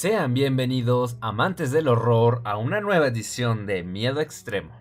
[0.00, 4.72] Sean bienvenidos, amantes del horror, a una nueva edición de Miedo Extremo.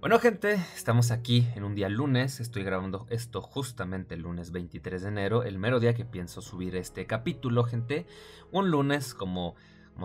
[0.00, 5.02] Bueno gente, estamos aquí en un día lunes, estoy grabando esto justamente el lunes 23
[5.02, 8.08] de enero, el mero día que pienso subir este capítulo, gente.
[8.50, 9.54] Un lunes como,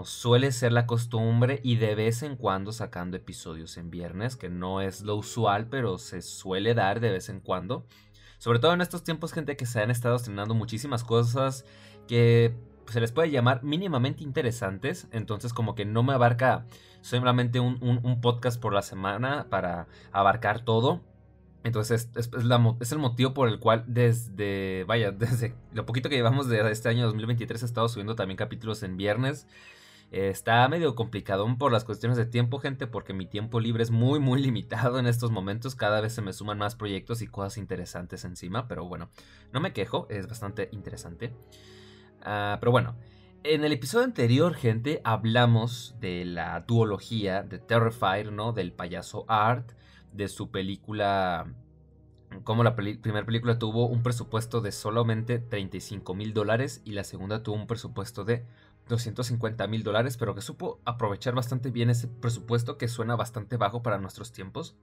[0.04, 4.82] suele ser la costumbre y de vez en cuando sacando episodios en viernes, que no
[4.82, 7.88] es lo usual, pero se suele dar de vez en cuando.
[8.38, 11.66] Sobre todo en estos tiempos, gente, que se han estado estrenando muchísimas cosas
[12.08, 12.54] que
[12.88, 15.08] se les puede llamar mínimamente interesantes.
[15.12, 16.66] Entonces como que no me abarca
[17.02, 21.02] solamente un, podcast por la semana para abarcar todo.
[21.64, 26.48] Entonces es, es, el motivo por el cual desde, vaya, desde lo poquito que llevamos
[26.48, 29.48] de este año 2023 he estado subiendo también capítulos en viernes.
[30.12, 34.20] está medio complicado por las cuestiones de tiempo, gente, porque mi tiempo libre es muy,
[34.20, 35.76] muy limitado en estos momentos.
[35.76, 39.10] Cada vez se me suman más proyectos y cosas interesantes encima, pero bueno,
[39.52, 41.34] no me quejo, es bastante interesante.
[42.24, 42.96] Ah, pero bueno,
[43.44, 48.54] en el episodio anterior, gente, hablamos de la duología de Terrifier, ¿no?
[48.54, 49.74] Del payaso Art,
[50.14, 51.54] de su película.
[52.46, 57.44] Como la primera película tuvo un presupuesto de solamente 35 mil dólares y la segunda
[57.44, 58.46] tuvo un presupuesto de
[58.88, 63.84] 250 mil dólares, pero que supo aprovechar bastante bien ese presupuesto que suena bastante bajo
[63.84, 64.76] para nuestros tiempos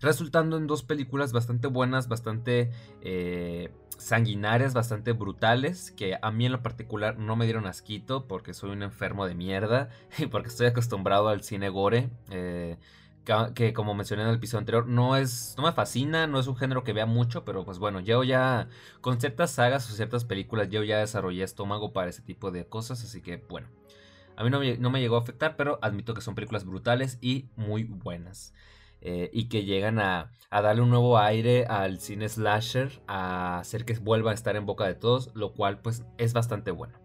[0.00, 2.70] resultando en dos películas bastante buenas, bastante
[3.02, 8.54] eh, sanguinarias, bastante brutales, que a mí en lo particular no me dieron asquito porque
[8.54, 12.10] soy un enfermo de mierda y porque estoy acostumbrado al cine gore.
[12.30, 12.76] Eh,
[13.54, 15.54] que, como mencioné en el episodio anterior, no es.
[15.56, 18.68] no me fascina, no es un género que vea mucho, pero pues bueno, yo ya.
[19.00, 23.04] con ciertas sagas o ciertas películas, yo ya desarrollé estómago para ese tipo de cosas.
[23.04, 23.68] Así que bueno.
[24.36, 27.50] A mí no no me llegó a afectar, pero admito que son películas brutales y
[27.56, 28.54] muy buenas.
[29.02, 33.94] Eh, y que llegan a, darle un nuevo aire al cine slasher, a hacer que
[33.94, 36.98] vuelva a estar en boca de todos, lo cual pues es bastante bueno.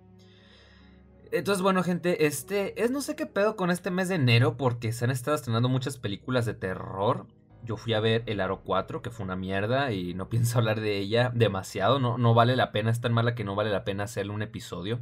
[1.32, 4.92] Entonces, bueno, gente, este es no sé qué pedo con este mes de enero porque
[4.92, 7.28] se han estado estrenando muchas películas de terror.
[7.64, 10.82] Yo fui a ver El Aro 4, que fue una mierda y no pienso hablar
[10.82, 13.86] de ella demasiado, no, no vale la pena, es tan mala que no vale la
[13.86, 15.00] pena hacerle un episodio.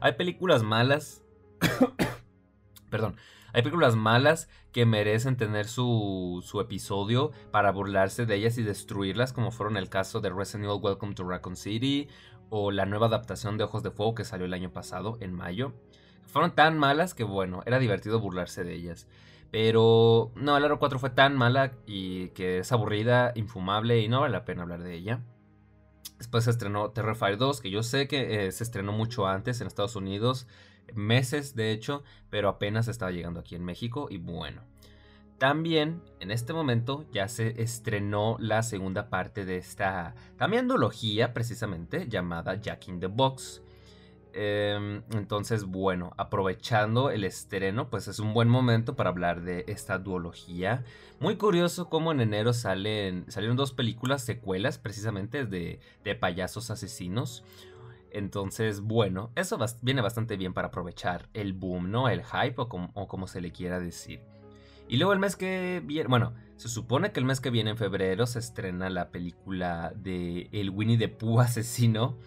[0.00, 1.22] Hay películas malas.
[2.90, 3.16] Perdón,
[3.52, 9.32] hay películas malas que merecen tener su, su, episodio para burlarse de ellas y destruirlas,
[9.32, 12.08] como fueron el caso de Resident Evil Welcome to Raccoon City
[12.48, 15.72] o la nueva adaptación de Ojos de Fuego que salió el año pasado, en mayo.
[16.26, 19.06] Fueron tan malas que, bueno, era divertido burlarse de ellas.
[19.50, 24.20] Pero no, el Aro 4 fue tan mala y que es aburrida, infumable y no
[24.20, 25.20] vale la pena hablar de ella.
[26.16, 29.66] Después se estrenó Terrifier 2, que yo sé que eh, se estrenó mucho antes en
[29.66, 30.46] Estados Unidos
[30.94, 34.62] meses de hecho, pero apenas estaba llegando aquí en México y bueno.
[35.38, 42.08] También en este momento ya se estrenó la segunda parte de esta también duología precisamente
[42.08, 43.60] llamada Jack in the Box.
[44.34, 49.98] Em, entonces, bueno, aprovechando el estreno, pues es un buen momento para hablar de esta
[49.98, 50.84] duología.
[51.20, 57.44] Muy curioso cómo en enero salen, salieron dos películas secuelas precisamente de, de payasos asesinos.
[58.12, 62.10] Entonces, bueno, eso viene bastante bien para aprovechar el boom, ¿no?
[62.10, 64.20] El hype o como, se le quiera decir.
[64.86, 67.78] Y luego el mes que viene, bueno, se supone que el mes que viene en
[67.78, 72.18] febrero se estrena la película de El Winnie the Pooh asesino.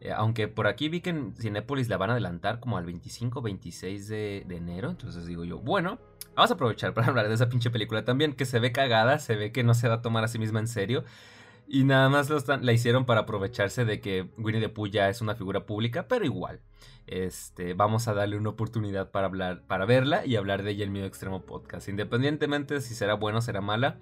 [0.00, 4.06] Eh, aunque por aquí vi que en Cinepolis la van a adelantar como al 25-26
[4.06, 4.90] de, de enero.
[4.90, 5.98] Entonces digo yo, bueno,
[6.36, 9.34] vamos a aprovechar para hablar de esa pinche película también, que se ve cagada, se
[9.34, 11.02] ve que no se va a tomar a sí misma en serio.
[11.74, 15.34] Y nada más la hicieron para aprovecharse de que Winnie the Pooh ya es una
[15.34, 16.60] figura pública, pero igual.
[17.06, 20.92] Este, vamos a darle una oportunidad para hablar, para verla y hablar de ella en
[20.92, 21.88] mi extremo podcast.
[21.88, 23.96] Independientemente de si será buena o será mala,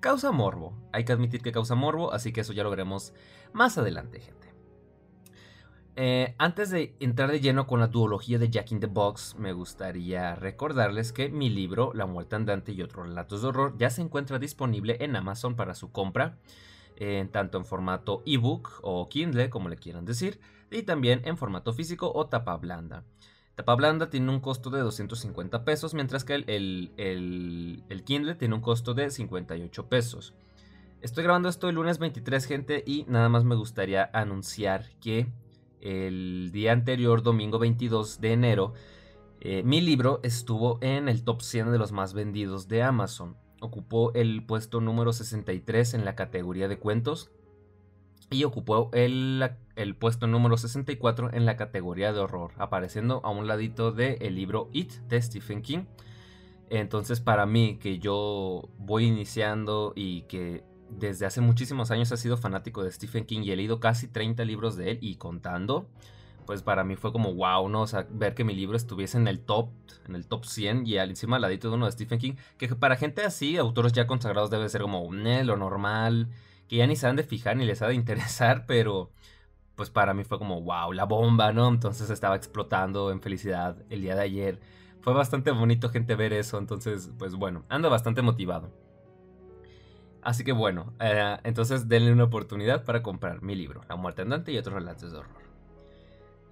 [0.00, 0.72] causa morbo.
[0.94, 3.12] Hay que admitir que causa morbo, así que eso ya lo veremos
[3.52, 4.54] más adelante, gente.
[5.96, 9.52] Eh, antes de entrar de lleno con la duología de Jack in the Box, me
[9.52, 14.00] gustaría recordarles que mi libro, La muerte andante y otros relatos de horror, ya se
[14.00, 16.38] encuentra disponible en Amazon para su compra
[17.32, 20.38] tanto en formato ebook o Kindle, como le quieran decir,
[20.70, 23.04] y también en formato físico o tapa blanda.
[23.54, 28.60] Tapa blanda tiene un costo de 250 pesos, mientras que el, el, Kindle tiene un
[28.60, 30.34] costo de 58 pesos.
[31.00, 35.26] Estoy grabando esto el lunes 23, gente, y nada más me gustaría anunciar que
[35.80, 38.74] el día anterior, domingo 22 de enero,
[39.40, 44.12] eh, mi libro estuvo en el top 100 de los más vendidos de Amazon ocupó
[44.14, 47.30] el puesto número 63 en la categoría de cuentos
[48.30, 49.50] y ocupó el,
[49.98, 54.70] puesto número 64 en la categoría de horror, apareciendo a un ladito del el libro
[54.72, 55.84] It de Stephen King.
[56.70, 62.36] Entonces para mí, que yo voy iniciando y que desde hace muchísimos años he sido
[62.36, 65.88] fanático de Stephen King y he leído casi 30 libros de él y contando,
[66.50, 67.82] pues para mí fue como wow, ¿no?
[67.82, 69.70] O sea, ver que mi libro estuviese en el top,
[70.08, 72.66] en el top 100 y al encima al ladito de uno de Stephen King, que
[72.74, 76.28] para gente así, autores ya consagrados debe ser como lo normal,
[76.66, 79.12] que ya ni se han de fijar ni les ha de interesar, pero
[79.76, 81.68] pues para mí fue como wow, la bomba, ¿no?
[81.68, 84.60] Entonces estaba explotando en felicidad el día de ayer.
[85.02, 88.72] Fue bastante bonito gente ver eso, entonces pues bueno, ando bastante motivado.
[90.20, 94.50] Así que bueno, eh, entonces denle una oportunidad para comprar mi libro, La muerte andante
[94.50, 95.49] y otros relatos de horror.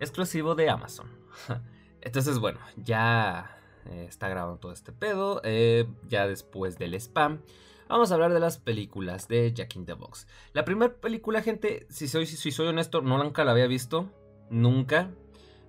[0.01, 1.09] Exclusivo de Amazon.
[2.01, 3.59] Entonces bueno, ya
[3.91, 5.41] eh, está grabando todo este pedo.
[5.45, 7.41] Eh, ya después del spam.
[7.89, 10.27] Vamos a hablar de las películas de Jack in the Box.
[10.53, 14.11] La primera película, gente, si soy, si soy honesto, no nunca la había visto.
[14.51, 15.11] Nunca.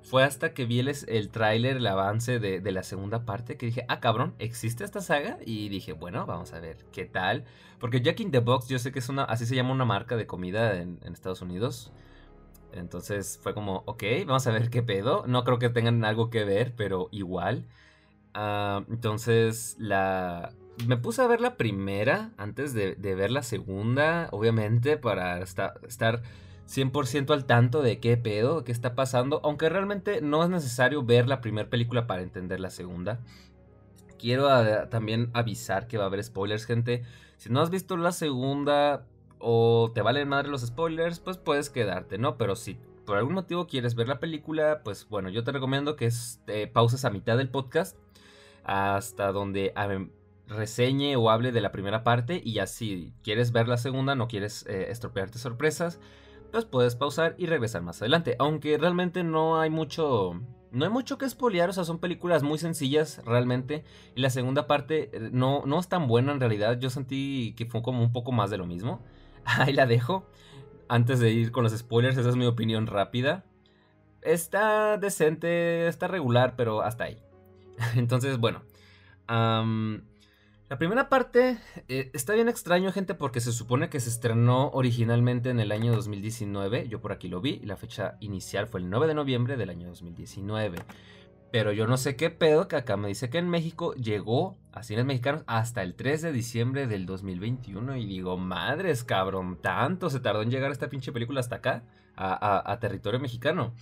[0.02, 3.86] Fue hasta que vi el, el tráiler, el avance de, la segunda parte, que dije,
[3.90, 5.38] ah, cabrón, ¿existe esta saga?
[5.46, 7.44] Y dije, bueno, vamos a ver qué tal.
[7.80, 10.16] Porque Jack in the Box, yo sé que es una, así se llama una marca
[10.16, 11.92] de comida en, Estados Unidos.
[12.74, 15.26] Entonces fue como, ok, vamos a ver qué pedo.
[15.28, 17.66] No creo que tengan algo que ver, pero igual.
[18.34, 20.54] Ah, entonces la...
[20.88, 26.22] Me puse a ver la primera antes de, ver la segunda, obviamente, para estar
[26.70, 31.28] 100% al tanto de qué pedo, qué está pasando, aunque realmente no es necesario ver
[31.28, 33.20] la primera película para entender la segunda.
[34.18, 34.48] Quiero
[34.88, 37.04] también avisar que va a haber spoilers, gente.
[37.36, 39.06] Si no has visto la segunda
[39.40, 42.38] o te valen madre los spoilers, pues puedes quedarte, ¿no?
[42.38, 46.10] Pero si por algún motivo quieres ver la película, pues bueno, yo te recomiendo que
[46.48, 47.98] eh, pauses a mitad del podcast
[48.64, 49.74] hasta donde
[50.48, 54.66] reseñe o hable de la primera parte y así quieres ver la segunda, no quieres
[54.68, 56.00] eh, estropearte sorpresas,
[56.52, 58.36] pues puedes pausar y regresar más adelante.
[58.40, 60.40] Aunque realmente no hay mucho.
[60.72, 63.84] No hay mucho que espolear, o sea, son películas muy sencillas realmente.
[64.16, 66.80] Y la segunda parte eh, no, no es tan buena en realidad.
[66.80, 69.02] Yo sentí que fue como un poco más de lo mismo.
[69.58, 70.26] Ahí la dejo.
[70.88, 73.46] Antes de ir con los spoilers, esa es mi opinión rápida.
[74.22, 77.18] Está decente, está regular, pero hasta ahí.
[77.96, 78.64] Entonces, bueno.
[80.70, 81.58] La primera parte
[81.88, 85.92] eh, está bien extraño, gente, porque se supone que se estrenó originalmente en el año
[85.94, 86.88] 2019.
[86.88, 89.72] Yo por aquí lo vi y la fecha inicial fue el 9 de noviembre del
[89.72, 90.78] año 2019.
[91.52, 94.84] Pero yo no sé qué pedo que acá me dice que en México llegó a
[94.84, 97.98] cines mexicanos hasta el 3 de diciembre del 2021.
[97.98, 101.84] Y digo, madres, cabrón, tanto se tardó en llegar esta pinche película hasta acá,
[102.16, 103.74] a, territorio mexicano.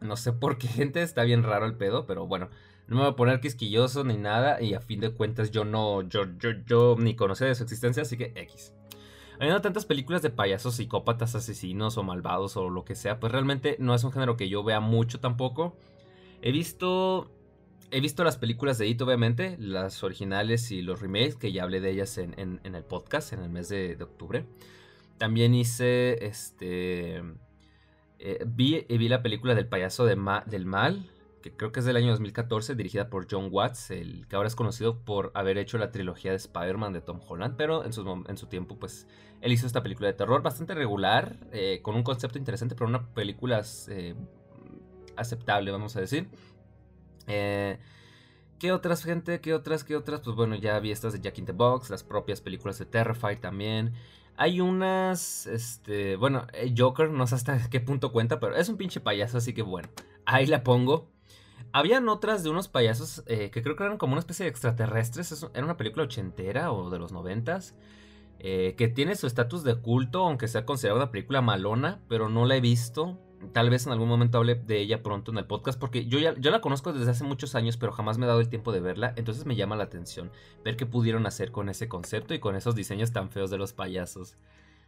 [0.00, 2.48] No sé por qué, gente, está bien raro el pedo, pero bueno.
[2.88, 4.60] No me voy a poner quisquilloso ni nada.
[4.60, 8.02] Y a fin de cuentas yo no, yo, yo, yo ni conocía de su existencia,
[8.02, 8.74] así que X.
[9.36, 13.76] Habiendo tantas películas de payasos, psicópatas, asesinos o malvados o lo que sea, pues realmente
[13.78, 15.76] no es un género que yo vea mucho tampoco.
[16.42, 17.30] He visto
[17.92, 21.80] he visto las películas de It, obviamente, las originales y los remakes, que ya hablé
[21.80, 24.46] de ellas en, el podcast en el mes de, octubre.
[25.18, 27.22] También hice, este,
[28.18, 30.16] eh, vi, vi, la película del payaso de
[30.46, 31.10] del mal,
[31.42, 34.56] que creo que es del año 2014, dirigida por John Watts, el que ahora es
[34.56, 38.36] conocido por haber hecho la trilogía de Spider-Man de Tom Holland, pero en su, en
[38.38, 39.06] su tiempo, pues,
[39.42, 43.06] él hizo esta película de terror bastante regular, eh, con un concepto interesante, pero una
[43.12, 44.14] película eh,
[45.16, 46.28] aceptable, vamos a decir.
[47.26, 47.78] Eh,
[48.58, 49.40] ¿Qué otras, gente?
[49.40, 49.84] ¿Qué otras?
[49.84, 50.20] ¿Qué otras?
[50.20, 53.38] Pues bueno, ya vi estas de Jack in the Box, las propias películas de Terrified
[53.38, 53.92] también.
[54.36, 59.00] Hay unas, este, bueno, Joker, no sé hasta qué punto cuenta, pero es un pinche
[59.00, 59.88] payaso, así que bueno,
[60.24, 61.10] ahí la pongo.
[61.72, 65.46] Habían otras de unos payasos eh, que creo que eran como una especie de extraterrestres.
[65.54, 67.74] Era una película ochentera o de los noventas.
[68.44, 72.44] Eh, que tiene su estatus de culto, aunque sea considerada una película malona, pero no
[72.44, 73.18] la he visto.
[73.52, 76.34] Tal vez en algún momento hable de ella pronto en el podcast, porque yo ya
[76.38, 78.80] yo la conozco desde hace muchos años, pero jamás me he dado el tiempo de
[78.80, 79.12] verla.
[79.16, 80.30] Entonces me llama la atención
[80.64, 83.72] ver qué pudieron hacer con ese concepto y con esos diseños tan feos de los
[83.72, 84.36] payasos.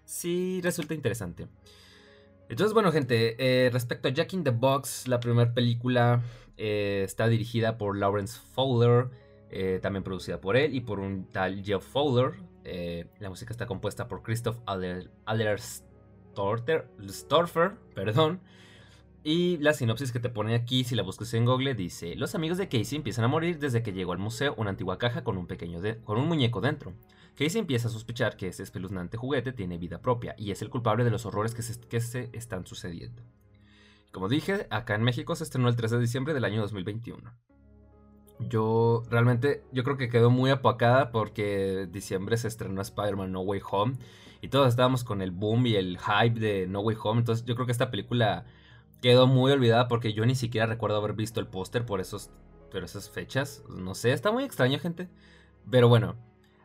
[0.04, 1.48] Sí, resulta interesante.
[2.48, 6.22] Entonces, bueno, gente, eh, respecto a Jack in the Box, la primera película
[6.56, 9.08] eh, está dirigida por Lawrence Fowler,
[9.50, 12.34] eh, también producida por él y por un tal Jeff Fowler.
[13.18, 15.10] la música está compuesta por Christoph Adler,
[17.08, 18.40] Storfer, perdón.
[19.22, 22.58] Y la sinopsis que te pone aquí, si la buscas en Google, dice: Los amigos
[22.58, 25.46] de Casey empiezan a morir desde que llegó al museo una antigua caja con un
[25.46, 26.92] pequeño con un muñeco dentro.
[27.34, 31.04] Casey empieza a sospechar que ese espeluznante juguete tiene vida propia y es el culpable
[31.04, 33.22] de los horrores que se, que se están sucediendo.
[34.12, 37.32] Como dije, acá en México se estrenó el 3 de diciembre del año 2021.
[38.48, 43.60] Yo realmente, yo creo que quedó muy apacada porque diciembre se estrenó Spider-Man No Way
[43.70, 43.94] Home
[44.40, 47.20] y todos estábamos con el boom y el hype de No Way Home.
[47.20, 48.46] Entonces yo creo que esta película
[49.00, 52.30] quedó muy olvidada porque yo ni siquiera recuerdo haber visto el póster por, esos,
[52.70, 53.64] por esas fechas.
[53.68, 55.08] No sé, está muy extraño gente.
[55.70, 56.16] Pero bueno,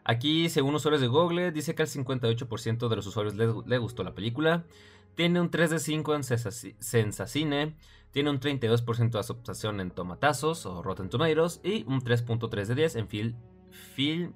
[0.09, 4.15] Aquí, según usuarios de Google, dice que al 58% de los usuarios le, gustó la
[4.15, 4.65] película.
[5.13, 7.75] Tiene un 3 de 5 en Sensacine.
[8.11, 11.61] Tiene un 32% de aceptación en Tomatazos o Rotten Tomatoes.
[11.63, 13.35] Y un 3.3 de 10 en Film,
[13.69, 14.33] Film,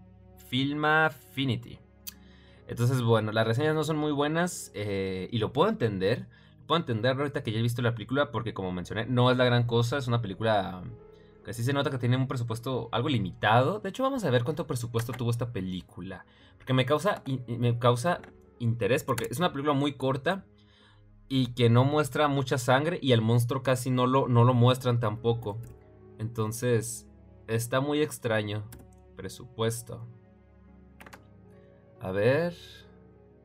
[0.47, 1.79] Filma Affinity.
[2.67, 6.27] Entonces, bueno, las reseñas no son muy buenas eh, y lo puedo entender.
[6.67, 9.45] Puedo entender ahorita que ya he visto la película porque como mencioné, no es la
[9.45, 9.97] gran cosa.
[9.97, 10.83] Es una película
[11.43, 13.79] que sí se nota que tiene un presupuesto algo limitado.
[13.79, 16.25] De hecho, vamos a ver cuánto presupuesto tuvo esta película.
[16.57, 18.21] Porque me causa, me causa
[18.59, 20.45] interés porque es una película muy corta
[21.29, 24.99] y que no muestra mucha sangre y el monstruo casi no lo, no lo muestran
[24.99, 25.57] tampoco.
[26.19, 27.07] Entonces,
[27.47, 28.63] está muy extraño.
[29.15, 30.05] Presupuesto.
[31.99, 32.55] A ver.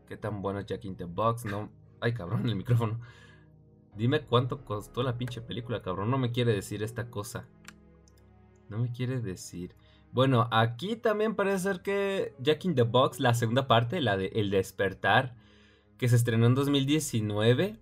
[0.07, 1.45] ¿Qué tan bueno es Jack in the Box?
[1.45, 1.71] No.
[2.01, 3.01] Ay, cabrón, el micrófono.
[3.97, 6.11] Dime cuánto costó la pinche película, cabrón.
[6.11, 7.47] No me quiere decir esta cosa.
[8.69, 9.75] No me quiere decir.
[10.13, 14.27] Bueno, aquí también parece ser que Jack in the Box, la segunda parte, la de
[14.29, 15.35] El Despertar,
[15.99, 17.77] que se estrenó en 2019.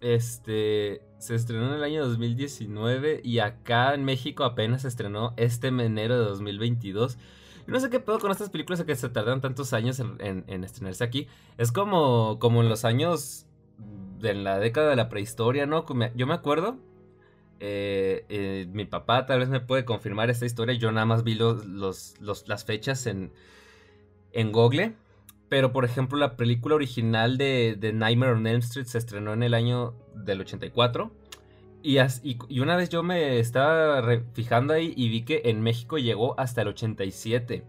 [0.00, 5.68] Este, se estrenó en el año 2019 y acá en México apenas se estrenó este
[5.68, 7.18] enero de 2022.
[7.66, 11.26] No sé qué pedo con estas películas que se tardan tantos años en, estrenarse aquí.
[11.58, 13.46] Es como, como en los años
[14.20, 15.84] de la década de la prehistoria, ¿no?
[16.14, 16.76] Yo me acuerdo.
[17.58, 20.76] Eh, eh, mi papá tal vez me puede confirmar esta historia.
[20.76, 21.64] Yo nada más vi los,
[22.20, 23.32] las fechas en,
[24.32, 24.94] en Google.
[25.48, 29.42] Pero por ejemplo, la película original de, de Nightmare on Elm Street se estrenó en
[29.42, 31.12] el año del 84.
[31.86, 36.62] Y, una vez yo me estaba fijando ahí y vi que en México llegó hasta
[36.62, 37.62] el 87.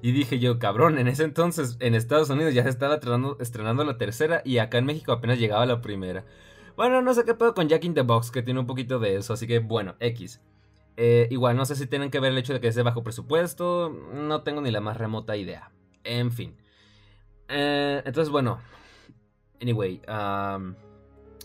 [0.00, 3.00] Y dije yo, cabrón, en ese entonces en Estados Unidos ya se estaba
[3.40, 6.24] estrenando, la tercera y acá en México apenas llegaba la primera.
[6.76, 9.16] Bueno, no sé qué pedo con Jack in the Box, que tiene un poquito de
[9.16, 10.40] eso, así que bueno, X.
[10.96, 13.02] Eh, igual, no sé si tienen que ver el hecho de que es de bajo
[13.02, 15.72] presupuesto, no tengo ni la más remota idea.
[16.04, 16.54] En fin.
[17.48, 18.58] Eh, entonces, bueno.
[19.60, 20.74] Anyway, um,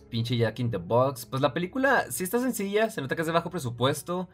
[0.10, 1.26] pinche Jack in the Box.
[1.26, 4.30] Pues la película sí está sencilla, se nota que es de bajo presupuesto.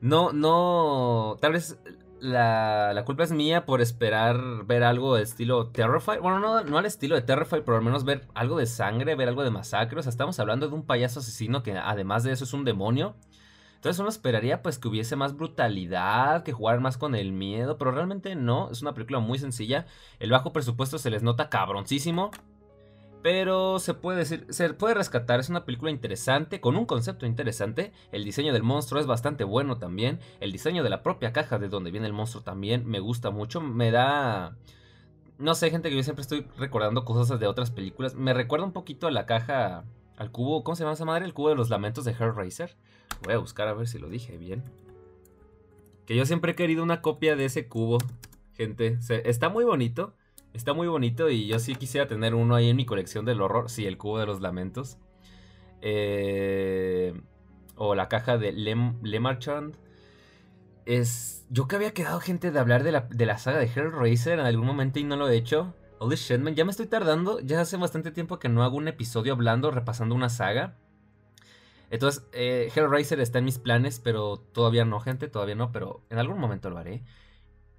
[0.00, 1.36] No, no.
[1.40, 1.78] Tal vez
[2.20, 6.18] la, la culpa es mía por esperar ver algo de estilo Terrify.
[6.18, 9.28] Bueno, no, no al estilo de Terrify, pero al menos ver algo de sangre, ver
[9.28, 10.00] algo de masacre.
[10.00, 13.14] O sea, estamos hablando de un payaso asesino que además de eso es un demonio.
[13.80, 17.92] Entonces uno esperaría pues que hubiese más brutalidad, que jugaran más con el miedo, pero
[17.92, 19.86] realmente no, es una película muy sencilla.
[20.18, 22.30] El bajo presupuesto se les nota cabroncísimo.
[23.22, 27.94] Pero se puede decir, se puede rescatar, es una película interesante, con un concepto interesante.
[28.12, 30.20] El diseño del monstruo es bastante bueno también.
[30.40, 33.62] El diseño de la propia caja de donde viene el monstruo también me gusta mucho.
[33.62, 34.58] Me da.
[35.38, 38.14] No sé, gente que yo siempre estoy recordando cosas de otras películas.
[38.14, 39.84] Me recuerda un poquito a la caja.
[40.18, 40.64] Al cubo.
[40.64, 41.24] ¿Cómo se llama esa madre?
[41.24, 42.76] El cubo de los lamentos de Hellraiser.
[43.22, 44.62] Voy a buscar a ver si lo dije bien.
[46.06, 47.98] Que yo siempre he querido una copia de ese cubo.
[48.54, 48.98] Gente.
[49.24, 50.14] está muy bonito.
[50.52, 53.70] Está muy bonito y yo sí quisiera tener uno ahí en mi colección del horror.
[53.70, 54.98] Sí, el cubo de los lamentos.
[55.82, 57.14] Eh,
[57.76, 59.76] o la caja de Le, Marchand.
[60.86, 61.46] Es.
[61.50, 64.46] Yo que había quedado gente de hablar de la, de la saga de Hellraiser en
[64.46, 65.74] algún momento y no lo he hecho.
[65.98, 67.40] Holy shit, ya me estoy tardando.
[67.40, 70.76] Ya hace bastante tiempo que no hago un episodio hablando, repasando una saga.
[71.90, 76.18] Entonces, eh, Hellraiser está en mis planes, pero todavía no, gente, todavía no, pero en
[76.18, 77.02] algún momento lo haré.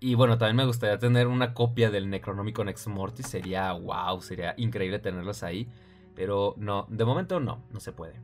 [0.02, 3.28] Y bueno, también me gustaría tener una copia del Necronomicon Ex Mortis.
[3.28, 5.70] Sería wow, sería increíble tenerlos ahí.
[6.16, 8.20] Pero no, de momento no, no se puede.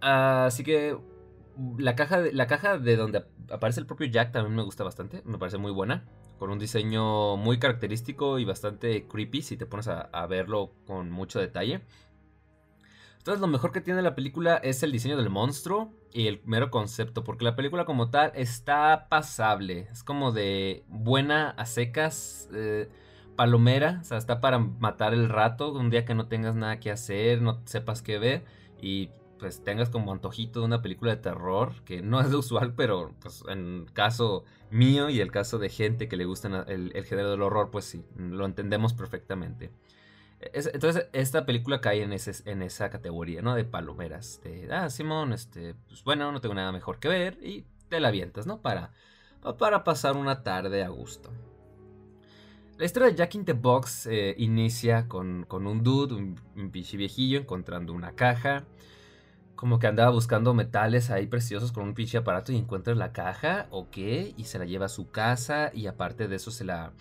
[0.00, 0.96] Así que
[1.76, 5.22] la caja, de, la caja de donde aparece el propio Jack también me gusta bastante.
[5.24, 6.04] Me parece muy buena.
[6.38, 11.38] Con un diseño muy característico y bastante creepy si te pones a verlo con mucho
[11.40, 11.82] detalle.
[13.24, 16.70] Entonces lo mejor que tiene la película es el diseño del monstruo y el mero
[16.70, 22.90] concepto, porque la película como tal está pasable, es como de buena a secas, eh,
[23.34, 26.90] palomera, o sea, está para matar el rato, un día que no tengas nada que
[26.90, 28.44] hacer, no sepas qué ver
[28.82, 32.74] y pues tengas como antojito de una película de terror, que no es lo usual,
[32.74, 37.04] pero pues en caso mío y el caso de gente que le gusta el, el
[37.06, 39.70] género del horror, pues sí, lo entendemos perfectamente
[40.52, 43.54] entonces, esta película cae en, esa categoría, ¿no?
[43.54, 44.40] De palomeras.
[44.42, 47.38] De, ah, Simón, este, pues bueno, no tengo nada mejor que ver.
[47.42, 48.60] Y te la avientas, ¿no?
[48.60, 48.92] Para,
[49.58, 51.30] para pasar una tarde a gusto.
[52.76, 56.96] La historia de Jack in the Box eh, inicia con, un dude, un, un pinche
[56.96, 58.64] viejillo, encontrando una caja.
[59.54, 63.68] Como que andaba buscando metales ahí preciosos con un pinche aparato y encuentra la caja,
[63.70, 63.96] ok,
[64.36, 66.92] y se la lleva a su casa y aparte de eso se la,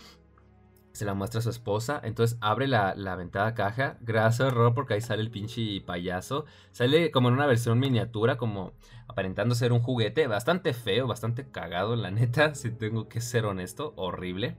[0.94, 2.00] se la muestra a su esposa.
[2.04, 3.98] Entonces abre la, la ventada caja.
[4.02, 6.46] Gracias horror porque ahí sale el pinche payaso.
[6.72, 8.74] Sale como en una versión miniatura, como
[9.08, 10.28] aparentando ser un juguete.
[10.28, 12.54] Bastante feo, bastante cagado, la neta.
[12.64, 14.56] Si tengo que ser honesto, horrible.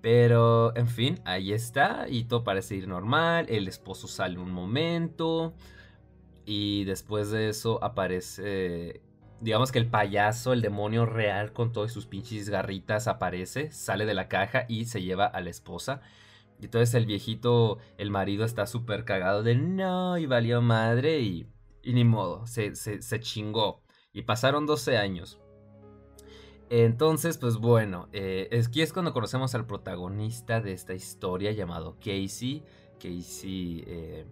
[0.00, 3.46] Pero, en fin, ahí está y todo parece ir normal.
[3.48, 5.54] El esposo sale un momento
[6.46, 9.02] y después de eso aparece,
[9.40, 14.14] digamos que el payaso, el demonio real con todas sus pinches garritas aparece, sale de
[14.14, 16.02] la caja y se lleva a la esposa.
[16.60, 21.46] Y entonces el viejito, el marido está súper cagado de no y valió madre y,
[21.82, 23.82] y ni modo, se, se, chingó.
[24.12, 25.40] Y pasaron 12 años.
[26.68, 32.62] Entonces, pues bueno, eh, aquí es cuando conocemos al protagonista de esta historia llamado Casey.
[33.00, 34.26] Casey eh,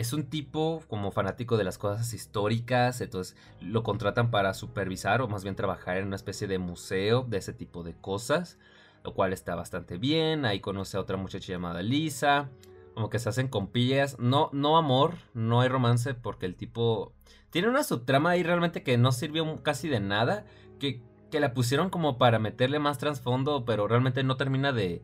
[0.00, 5.28] es un tipo como fanático de las cosas históricas, entonces lo contratan para supervisar o
[5.28, 8.58] más bien trabajar en una especie de museo de ese tipo de cosas,
[9.04, 10.46] lo cual está bastante bien.
[10.46, 12.48] Ahí conoce a otra muchacha llamada Lisa,
[12.94, 14.18] como que se hacen compillas.
[14.18, 17.12] No, no amor, no hay romance porque el tipo
[17.50, 20.46] tiene una subtrama ahí realmente que no sirvió casi de nada,
[20.78, 25.02] que que la pusieron como para meterle más trasfondo, pero realmente no termina de,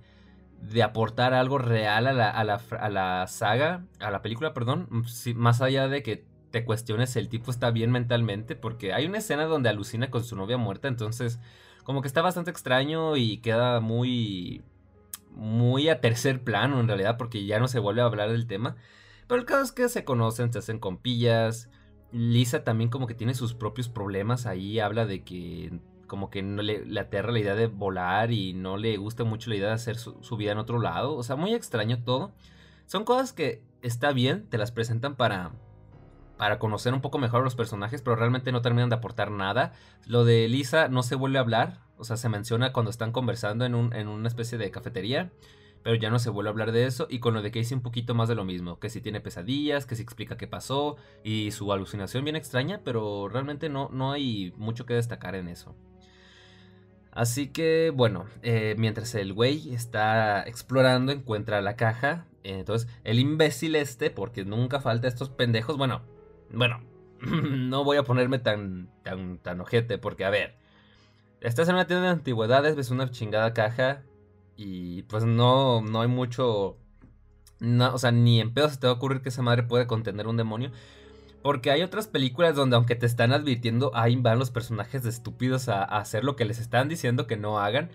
[0.61, 4.89] de aportar algo real a la, a, la, a la, saga, a la película, perdón,
[5.35, 9.19] más allá de que te cuestiones si el tipo está bien mentalmente, porque hay una
[9.19, 11.39] escena donde alucina con su novia muerta, entonces
[11.85, 14.63] como que está bastante extraño y queda muy
[15.37, 18.77] muy a tercer plano en realidad, porque ya no se vuelve a hablar del tema.
[19.29, 21.69] Pero el caso es que se conocen, se hacen compillas.
[22.11, 26.63] Lisa también como que tiene sus propios problemas ahí, habla de que como que no
[26.63, 29.75] le, le, aterra la idea de volar y no le gusta mucho la idea de
[29.75, 31.15] hacer su, vida en otro lado.
[31.15, 32.33] O sea, muy extraño todo.
[32.87, 35.53] Son cosas que está bien, te las presentan para,
[36.37, 39.73] para conocer un poco mejor a los personajes, pero realmente no terminan de aportar nada.
[40.07, 43.65] Lo de Lisa no se vuelve a hablar, o sea, se menciona cuando están conversando
[43.65, 45.33] en, un, en una especie de cafetería,
[45.87, 47.07] pero ya no se vuelve a hablar de eso.
[47.09, 49.87] Y con lo de Casey un poquito más de lo mismo, que si tiene pesadillas,
[49.87, 54.52] que si explica qué pasó y su alucinación bien extraña, pero realmente no, no hay
[54.57, 55.76] mucho que destacar en eso.
[57.17, 62.26] Así que bueno, eh, mientras el güey está explorando, encuentra la caja.
[62.43, 65.79] entonces, el imbécil este, porque nunca falta estos pendejos.
[65.79, 66.02] Bueno,
[66.52, 66.83] bueno,
[67.23, 70.57] no voy a ponerme tan, tan, tan ojete, porque a ver,
[71.41, 74.02] estás en una tienda de antigüedades, ves una chingada caja
[74.55, 76.76] y pues no, no hay mucho.
[77.61, 79.87] No, o sea, ni en pedo se te va a ocurrir que esa madre puede
[79.87, 80.71] contener un demonio.
[81.47, 85.69] Porque hay otras películas donde aunque te están advirtiendo, ahí van los personajes de estúpidos
[85.69, 87.89] a, hacer lo que les están diciendo que no hagan.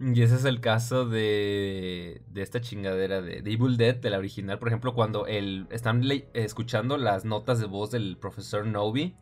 [0.00, 4.58] Y ese es el caso de, de esta chingadera de, Evil Dead, de la original,
[4.58, 9.14] por ejemplo, cuando el, están escuchando las notas de voz del profesor Novi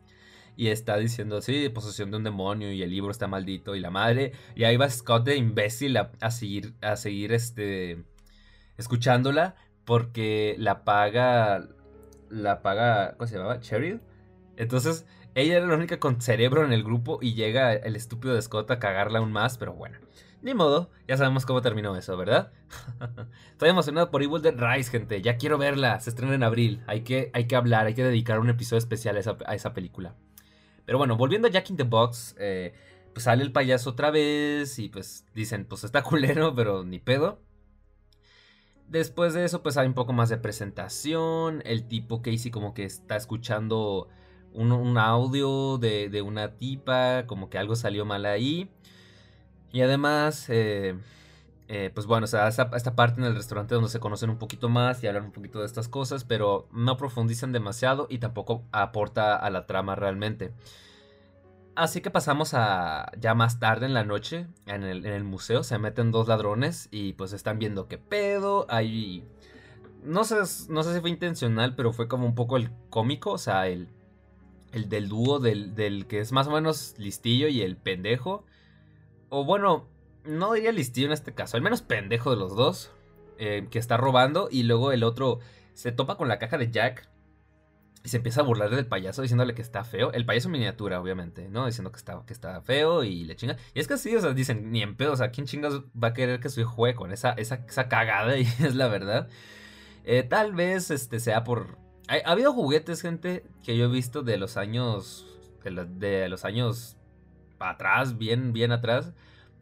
[0.55, 3.91] y está diciendo, sí, posesión de un demonio y el libro está maldito y la
[3.91, 4.31] madre.
[4.55, 8.05] Y ahí va Scott de imbécil a, a seguir, a seguir este,
[8.77, 11.67] escuchándola porque la paga
[12.33, 13.59] la paga, ¿cómo se llamaba?
[13.59, 14.01] Cheryl.
[14.57, 18.41] Entonces, ella era la única con cerebro en el grupo y llega el estúpido de
[18.41, 19.97] Scott a cagarla aún más, pero bueno.
[20.41, 22.51] Ni modo, ya sabemos cómo terminó eso, ¿verdad?
[23.51, 25.21] Estoy emocionado por Evil Dead Rise, gente.
[25.21, 25.99] Ya quiero verla.
[26.01, 26.83] Se estrena en abril.
[26.85, 30.15] Hay que, hay que hablar, hay que dedicar un episodio especial a esa, película.
[30.85, 32.73] Pero bueno, volviendo a Jack in the Box, eh,
[33.13, 37.39] pues sale el payaso otra vez y pues dicen, pues está culero, pero ni pedo.
[38.87, 41.61] Después de eso, pues hay un poco más de presentación.
[41.65, 44.07] El tipo Casey como que está escuchando
[44.53, 48.69] un, audio de, una tipa, como que algo salió mal ahí.
[49.71, 50.95] Y además, eh,
[51.67, 54.37] eh, pues bueno, o sea, esta, esta, parte en el restaurante donde se conocen un
[54.37, 58.63] poquito más y hablan un poquito de estas cosas, pero no profundizan demasiado y tampoco
[58.71, 60.53] aporta a la trama realmente.
[61.75, 65.63] Así que pasamos a ya más tarde en la noche en el, museo.
[65.63, 68.65] Se meten dos ladrones y pues están viendo qué pedo.
[68.69, 69.23] Hay...
[70.03, 70.35] No sé,
[70.69, 73.31] no sé si fue intencional, pero fue como un poco el cómico.
[73.31, 73.89] O sea, el,
[74.71, 78.45] el del dúo del, del que es más o menos listillo y el pendejo.
[79.29, 79.87] O bueno,
[80.25, 81.57] no diría listillo en este caso.
[81.57, 82.91] Al menos pendejo de los dos.
[83.39, 85.39] Eh, que está robando y luego el otro
[85.73, 87.09] se topa con la caja de Jack
[88.09, 90.11] se empieza a burlar del payaso diciéndole que está feo.
[90.11, 91.65] El payaso miniatura, obviamente, ¿no?
[91.65, 93.55] Diciendo que está, que está feo y le chinga.
[93.73, 96.09] Y es que sí, o sea, dicen, ni en pedo, o sea, ¿quién chingas va
[96.09, 98.37] a querer que su hijo juegue con esa, esa, esa cagada?
[98.43, 99.29] Y es la verdad.
[100.03, 101.77] Eh, tal vez este sea por...
[102.09, 105.25] Ha, habido juguetes, gente, que yo he visto de los años...
[105.63, 106.97] De, los años
[107.59, 109.13] atrás, bien, bien atrás,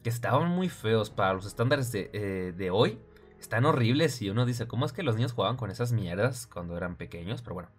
[0.02, 2.98] que estaban muy feos para los estándares de, eh, de hoy.
[3.40, 6.76] Están horribles y uno dice, ¿cómo es que los niños jugaban con esas mierdas cuando
[6.76, 7.44] eran pequeños?
[7.44, 7.70] Pero bueno.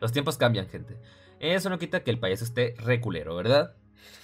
[0.00, 0.96] Los tiempos cambian, gente.
[1.40, 3.74] Eso no quita que el payaso esté reculero, ¿verdad?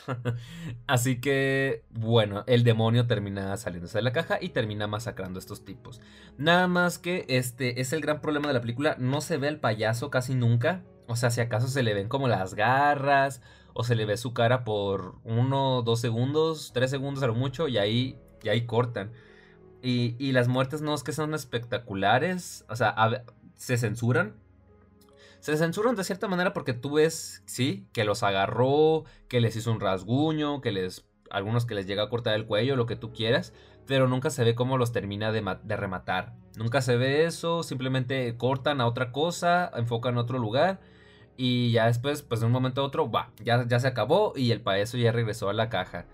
[0.87, 5.65] Así que, bueno, el demonio termina saliéndose de la caja y termina masacrando a estos
[5.65, 6.01] tipos.
[6.39, 8.97] Nada más que este es el gran problema de la película.
[8.99, 10.83] No se ve al payaso casi nunca.
[11.07, 13.43] O sea, si acaso se le ven como las garras
[13.75, 17.69] o se le ve su cara por uno, dos segundos, tres segundos a lo mucho
[17.69, 19.13] y ahí, y ahí cortan.
[19.83, 22.65] Y, y las muertes no es que son espectaculares.
[22.69, 23.25] O sea,
[23.57, 24.35] se censuran.
[25.45, 29.71] Se censuran de cierta manera porque tú ves, sí, que los agarró, que les hizo
[29.71, 31.05] un rasguño, que les.
[31.29, 33.53] Algunos que les llega a cortar el cuello, lo que tú quieras.
[33.87, 36.33] Pero nunca se ve cómo los termina de, de rematar.
[36.57, 37.63] Nunca se ve eso.
[37.63, 40.81] Simplemente cortan a otra cosa, enfocan a otro lugar.
[41.37, 44.51] Y ya después, pues de un momento a otro, va, ya, ya se acabó y
[44.51, 46.07] el payaso ya regresó a la caja.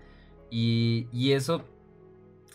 [0.49, 1.63] Y, y eso,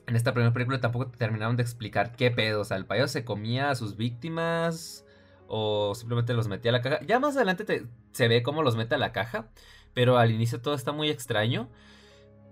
[0.07, 2.61] en esta primera película tampoco terminaron de explicar qué pedo.
[2.61, 5.06] O sea, el payaso se comía a sus víctimas
[5.49, 7.01] o simplemente los metía a la caja.
[7.07, 9.49] Ya más adelante se ve cómo los mete a la caja,
[9.95, 11.69] pero al inicio todo está muy extraño.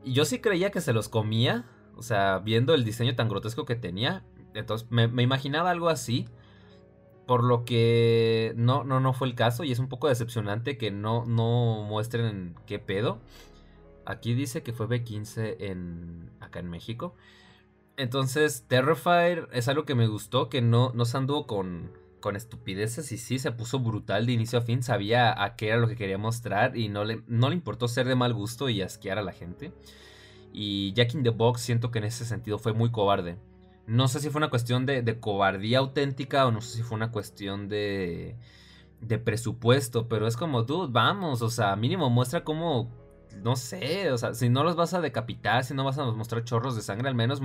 [0.04, 1.64] Y yo sí creía que se los comía,
[1.96, 4.24] o sea, viendo el diseño tan grotesco que tenía.
[4.54, 6.28] Entonces me, imaginaba algo así.
[7.26, 10.90] Por lo que no, no, no fue el caso y es un poco decepcionante que
[10.90, 13.18] no, no muestren qué pedo.
[14.04, 17.14] Aquí dice que fue B15 en, acá en México.
[17.96, 21.92] Entonces, Terrifier es algo que me gustó, que no, no se anduvo con,
[22.24, 25.76] con estupideces y sí se puso brutal de inicio a fin, sabía a qué era
[25.76, 28.80] lo que quería mostrar y no le, no le importó ser de mal gusto y
[28.80, 29.74] asquear a la gente.
[30.50, 33.36] Y Jack in the Box siento que en ese sentido fue muy cobarde.
[33.86, 37.12] No sé si fue una cuestión de, cobardía auténtica o no sé si fue una
[37.12, 38.36] cuestión de,
[39.02, 42.90] de presupuesto, pero es como, dude, vamos, o sea, mínimo muestra cómo,
[43.42, 46.42] no sé, o sea, si no los vas a decapitar, si no vas a mostrar
[46.42, 47.42] chorros de sangre, al menos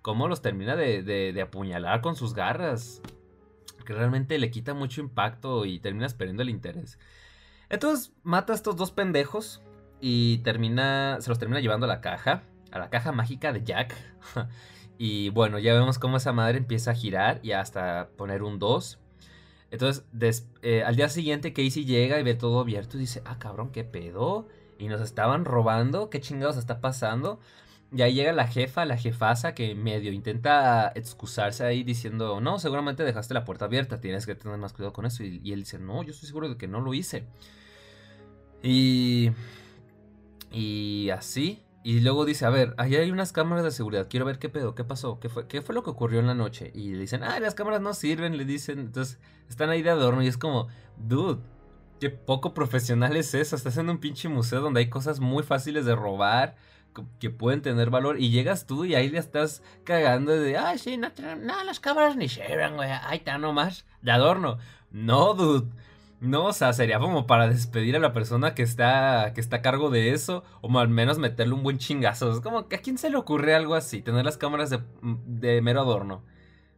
[0.00, 3.02] cómo los termina de, de, apuñalar con sus garras.
[3.84, 6.98] Que realmente le quita mucho impacto y terminas perdiendo el interés.
[7.68, 9.62] Entonces mata a estos dos pendejos
[10.00, 13.94] y termina, se los termina llevando a la caja, a la caja mágica de Jack.
[15.04, 19.00] Y bueno, ya vemos cómo esa madre empieza a girar y hasta poner un 2.
[19.72, 23.70] Entonces, eh, al día siguiente Casey llega y ve todo abierto y dice, ah, cabrón,
[23.72, 24.46] ¿qué pedo?
[24.78, 27.40] Y nos estaban robando, ¿qué chingados está pasando?
[27.94, 33.04] Y ahí llega la jefa, la jefasa, que medio intenta excusarse ahí diciendo, no, seguramente
[33.04, 35.22] dejaste la puerta abierta, tienes que tener más cuidado con eso.
[35.24, 37.26] Y, él dice, no, yo estoy seguro de que no lo hice.
[38.62, 39.30] Y...
[40.54, 44.38] Y así, y luego dice, a ver, ahí hay unas cámaras de seguridad, quiero ver
[44.38, 46.70] qué pedo, qué pasó, qué fue, qué fue lo que ocurrió en la noche.
[46.74, 50.22] Y le dicen, ah, las cámaras no sirven, le dicen, entonces están ahí de adorno
[50.22, 51.40] y es como, dude,
[52.00, 55.84] qué poco profesional es eso, estás en un pinche museo donde hay cosas muy fáciles
[55.84, 56.54] de robar,
[57.18, 60.96] que pueden tener valor, y llegas tú y ahí le estás cagando de, ay, sí,
[60.96, 64.58] no, no las cámaras ni sirven, güey, ahí está nomás, de adorno.
[64.90, 65.68] No, dude
[66.22, 69.62] no, o sea, sería como para despedir a la persona que está, que está a
[69.62, 72.30] cargo de eso, o al menos meterle un buen chingazo.
[72.30, 74.80] Es como que a quién se le ocurre algo así, tener las cámaras de,
[75.26, 76.22] de mero adorno.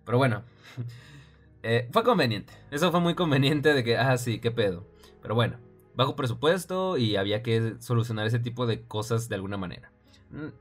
[0.07, 0.45] Pero bueno,
[1.63, 2.55] eh, fue conveniente.
[2.71, 4.87] Eso fue muy conveniente de que, ah, sí, qué pedo.
[5.21, 5.59] Pero bueno,
[5.95, 9.93] bajo presupuesto y había que solucionar ese tipo de cosas de alguna manera.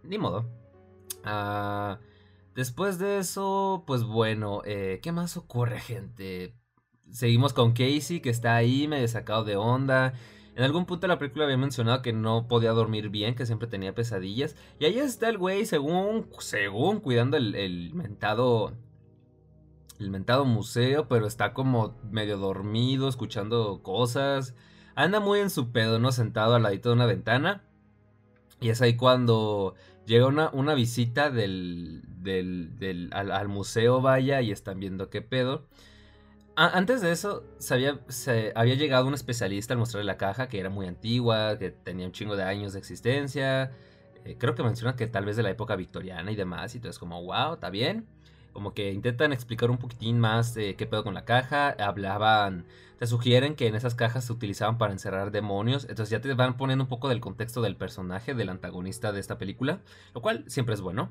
[0.03, 0.45] Ni modo.
[1.23, 1.99] Ah,
[2.55, 6.55] después de eso, pues bueno, eh, ¿qué más ocurre, gente?
[7.13, 10.13] seguimos con Casey, que está ahí medio sacado de onda.
[10.55, 13.67] En algún punto de la película había mencionado que no podía dormir bien, que siempre
[13.67, 14.55] tenía pesadillas.
[14.79, 18.73] Y ahí está el güey, según, según cuidando el, mentado.
[19.99, 24.55] El mentado museo, pero está como medio dormido, escuchando cosas.
[24.95, 26.11] Anda muy en su pedo, ¿no?
[26.11, 27.63] Sentado al ladito de una ventana.
[28.63, 34.51] Y es ahí cuando llega una, una visita del, del, del al, museo, vaya, y
[34.51, 35.67] están viendo qué pedo
[36.55, 40.59] antes de eso, se había, se había, llegado un especialista al mostrarle la caja que
[40.59, 43.71] era muy antigua, que tenía un chingo de años de existencia.
[44.25, 46.75] Eh, creo que menciona que tal vez de la época victoriana y demás.
[46.75, 48.05] Y entonces, como, wow, está bien.
[48.53, 51.75] Como que intentan explicar un poquitín más qué pedo con la caja.
[51.79, 52.65] Hablaban,
[52.99, 55.83] te sugieren que en esas cajas se utilizaban para encerrar demonios.
[55.89, 59.37] Entonces ya te van poniendo un poco del contexto del personaje, del antagonista de esta
[59.37, 59.79] película.
[60.13, 61.09] Lo cual siempre es bueno.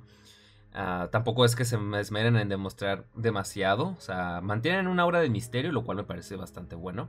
[0.74, 3.88] Ah, tampoco es que se me esmeren en demostrar demasiado.
[3.98, 7.08] O sea, mantienen una aura de misterio, lo cual me parece bastante bueno.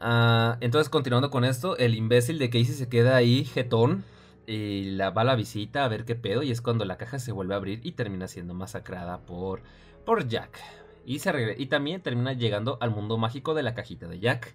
[0.00, 4.04] Ah, entonces, continuando con esto, el imbécil de Casey se queda ahí, jetón,
[4.46, 6.42] y la va a la visita a ver qué pedo.
[6.42, 9.62] Y es cuando la caja se vuelve a abrir y termina siendo masacrada por,
[10.04, 10.58] por Jack.
[11.04, 14.54] Y, se y también termina llegando al mundo mágico de la cajita de Jack.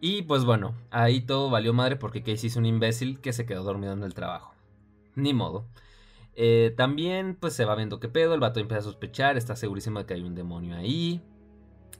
[0.00, 3.62] Y pues bueno, ahí todo valió madre porque Casey es un imbécil que se quedó
[3.62, 4.52] dormido en el trabajo.
[5.14, 5.66] Ni modo.
[6.34, 9.98] Eh, también pues se va viendo qué pedo, el vato empieza a sospechar, está segurísimo
[9.98, 11.20] de que hay un demonio ahí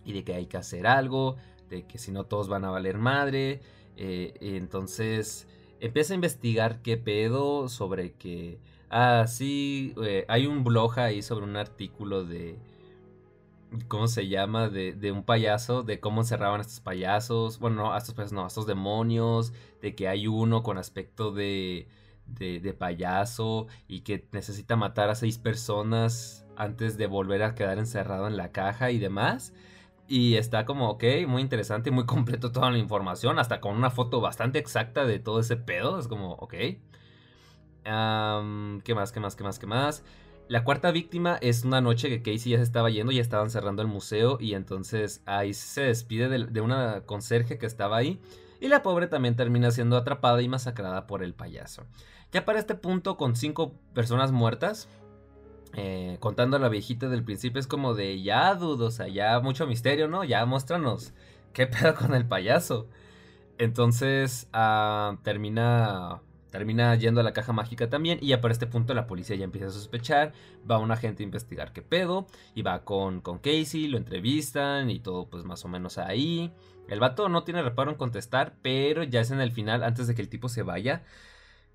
[0.05, 1.37] y de que hay que hacer algo,
[1.69, 3.61] de que si no todos van a valer madre.
[3.97, 5.47] Eh, entonces
[5.83, 8.59] empieza a investigar qué pedo sobre que...
[8.91, 12.59] Ah, sí, eh, hay un blog ahí sobre un artículo de...
[13.89, 14.69] ¿Cómo se llama?
[14.69, 17.59] De, de, un payaso, de cómo encerraban a estos payasos.
[17.59, 19.53] Bueno, no, a estos payasos, no, a estos demonios.
[19.81, 21.89] De que hay uno con aspecto de
[22.27, 28.27] de, payaso y que necesita matar a seis personas antes de volver a quedar encerrado
[28.27, 29.53] en la caja y demás.
[30.09, 34.21] Y está como, ok, muy interesante, muy completo toda la información, hasta con una foto
[34.21, 35.99] bastante exacta de todo ese pedo.
[35.99, 36.55] Es como, ok.
[37.85, 40.05] ¿Qué más, qué más, qué más, qué más?
[40.49, 43.81] La cuarta víctima es una noche que Casey ya se estaba yendo, ya estaban cerrando
[43.81, 48.21] el museo y entonces ahí se despide de, de una conserje que estaba ahí
[48.61, 51.85] y la pobre también termina siendo atrapada y masacrada por el payaso.
[52.33, 54.89] Ya para este punto, con cinco personas muertas,
[55.75, 59.41] eh, contando a la viejita del principio, es como de ya, dudo, o sea, ya
[59.41, 60.25] mucho misterio, ¿no?
[60.25, 61.13] Ya muéstranos
[61.53, 62.89] qué pedo con el payaso.
[63.59, 66.21] Entonces, ah, termina
[66.53, 69.45] termina yendo a la caja mágica también y ya para este punto la policía ya
[69.45, 70.33] empieza a sospechar,
[70.71, 75.01] va un agente a investigar qué pedo y va con, con Casey, lo entrevistan y
[75.01, 76.53] todo pues más o menos ahí.
[76.89, 80.15] El vato no tiene reparo en contestar, pero ya es en el final, antes de
[80.15, 81.03] que el tipo se vaya,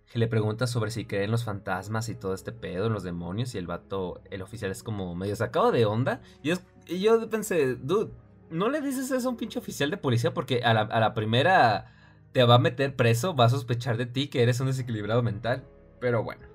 [0.09, 3.53] que le pregunta sobre si creen los fantasmas y todo este pedo, en los demonios,
[3.55, 6.21] y el vato, el oficial es como medio sacado de onda.
[6.41, 6.53] Y,
[6.99, 8.11] yo pensé, dude,
[8.49, 10.33] ¿no le dices eso a un pinche oficial de policía?
[10.33, 11.93] Porque a la, primera
[12.31, 15.65] te va a meter preso, va a sospechar de ti que eres un desequilibrado mental.
[15.99, 16.47] Pero bueno.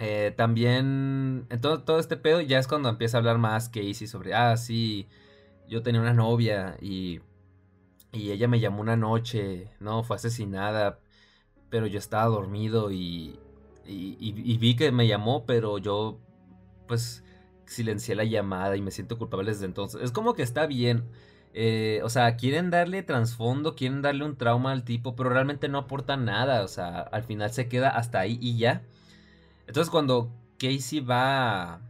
[0.00, 4.06] Eh, también, en todo, todo, este pedo ya es cuando empieza a hablar más Casey
[4.06, 5.08] sobre, ah, sí,
[5.68, 7.20] yo tenía una novia y,
[8.12, 11.00] y ella me llamó una noche, no, fue asesinada,
[11.70, 13.38] pero yo estaba dormido y,
[13.86, 16.18] y, vi que me llamó, pero yo
[16.86, 17.22] pues
[17.66, 20.02] silencié la llamada y me siento culpable desde entonces.
[20.02, 21.04] Es como que está bien.
[21.54, 25.78] Eh, o sea, quieren darle trasfondo, quieren darle un trauma al tipo, pero realmente no
[25.78, 26.62] aporta nada.
[26.62, 28.82] O sea, al final se queda hasta ahí y ya.
[29.66, 31.80] Entonces cuando Casey va...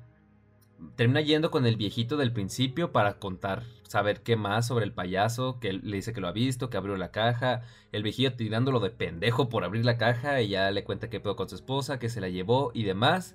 [0.96, 5.58] Termina yendo con el viejito del principio para contar saber qué más sobre el payaso,
[5.58, 8.90] que le dice que lo ha visto, que abrió la caja, el viejillo tirándolo de
[8.90, 12.08] pendejo por abrir la caja y ya le cuenta qué pedo con su esposa, que
[12.08, 13.34] se la llevó y demás.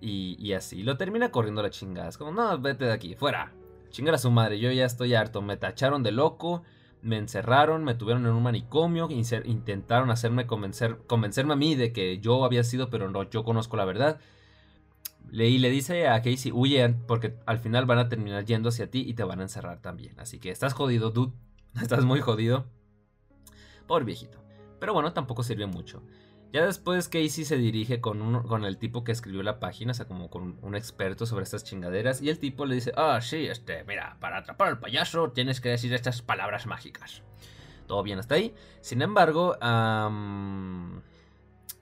[0.00, 2.08] Y, así, lo termina corriendo la chingada.
[2.08, 3.52] Es como, no, vete de aquí, fuera.
[3.90, 5.40] Chingar a su madre, yo ya estoy harto.
[5.40, 6.62] Me tacharon de loco,
[7.00, 12.18] me encerraron, me tuvieron en un manicomio, intentaron hacerme convencer, convencerme a mí de que
[12.18, 14.20] yo había sido, pero no, yo conozco la verdad.
[15.32, 19.04] Y le dice a Casey, huye porque al final van a terminar yendo hacia ti
[19.06, 20.18] y te van a encerrar también.
[20.18, 21.32] Así que estás jodido, dude.
[21.82, 22.66] Estás muy jodido.
[23.86, 24.42] Pobre viejito.
[24.80, 26.02] Pero bueno, tampoco sirve mucho.
[26.52, 30.06] Ya después Casey se dirige con, con el tipo que escribió la página, o sea,
[30.06, 32.22] como con un experto sobre estas chingaderas.
[32.22, 35.68] Y el tipo le dice, ah, sí, este, mira, para atrapar al payaso tienes que
[35.68, 37.22] decir estas palabras mágicas.
[37.86, 38.54] Todo bien hasta ahí.
[38.80, 39.56] Sin embargo,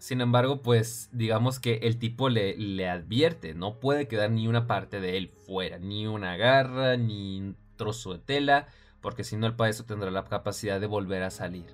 [0.05, 4.67] sin embargo, pues digamos que el tipo le, le, advierte, no puede quedar ni una
[4.67, 8.69] parte de él fuera, ni una garra, ni un trozo de tela,
[9.01, 11.65] porque si no el payaso tendrá la capacidad de volver a salir.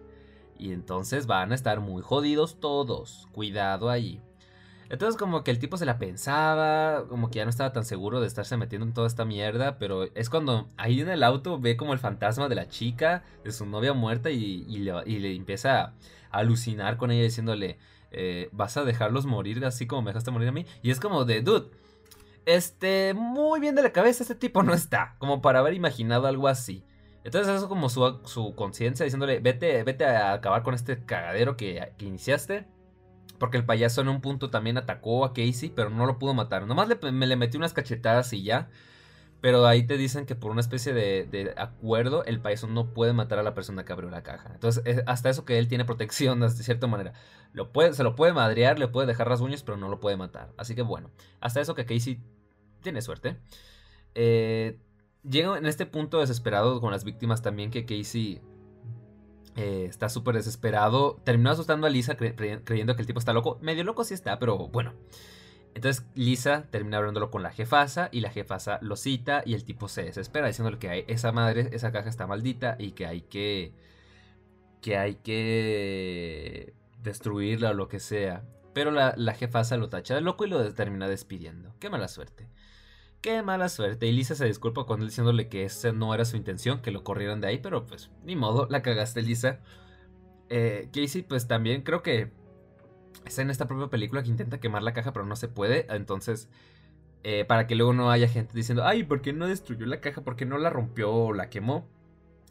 [0.57, 4.21] Y entonces van a estar muy jodidos todos, cuidado ahí.
[4.91, 8.21] Entonces como que el tipo se la pensaba, como que ya no estaba tan seguro
[8.21, 11.77] de estarse metiendo en toda esta mierda, pero es cuando ahí en el auto ve
[11.77, 15.81] como el fantasma de la chica, de su novia muerta, y, le, y le empieza
[15.81, 15.95] a
[16.31, 17.77] alucinar con ella diciéndole,
[18.13, 20.67] eh, vas a dejarlos morir así como me dejaste morir a mí.
[20.83, 21.71] Y es como de, dude,
[22.47, 26.49] este, muy bien de la cabeza, este tipo no está, como para haber imaginado algo
[26.49, 26.85] así.
[27.23, 31.93] Entonces eso como su, su conciencia diciéndole, vete, vete a acabar con este cagadero que,
[31.99, 32.67] iniciaste.
[33.39, 36.67] Porque el payaso en un punto también atacó a Casey, pero no lo pudo matar.
[36.67, 38.69] Nomás le, me le metí unas cachetadas y ya.
[39.41, 43.39] Pero ahí te dicen que por una especie de, acuerdo, el payaso no puede matar
[43.39, 44.51] a la persona que abrió la caja.
[44.53, 47.15] Entonces, hasta eso que él tiene protección de cierta manera.
[47.53, 50.51] Lo puede, se lo puede madrear, le puede dejar rasguños, pero no lo puede matar.
[50.59, 52.21] Así que bueno, hasta eso que Casey
[52.83, 53.39] tiene suerte.
[54.15, 54.79] Eh,
[55.29, 58.43] llega en este punto desesperado con las víctimas también que Casey
[59.57, 61.17] eh, está súper desesperado.
[61.25, 63.59] Terminó asustando a Lisa creyendo que el tipo está loco.
[63.63, 64.93] Medio loco sí está, pero bueno.
[65.75, 69.89] Entonces Lisa termina hablándolo con la jefasa y la jefasa lo cita y el tipo
[69.89, 73.73] se desespera diciéndole que hay, esa madre, esa caja está maldita y que hay que
[74.81, 78.45] que hay que destruirla o lo que sea.
[78.73, 81.75] Pero la, la jefasa lo tacha de loco y lo termina despidiendo.
[81.81, 82.49] Qué mala suerte.
[83.21, 84.07] Qué mala suerte.
[84.07, 87.05] Y Lisa se disculpa con él diciéndole que esa no era su intención, que lo
[87.05, 89.61] corrieran de ahí, pero pues ni modo, la cagaste Lisa.
[90.49, 92.33] Eh, Casey pues también creo que
[93.25, 95.87] está en esta propia película que intenta quemar la caja, pero no se puede.
[95.91, 96.49] Entonces,
[97.23, 100.23] eh, para que luego no haya gente diciendo, ay, ¿por qué no destruyó la caja?
[100.23, 101.87] ¿Por qué no la rompió o la quemó?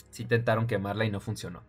[0.10, 1.64] Si intentaron quemarla y no funcionó.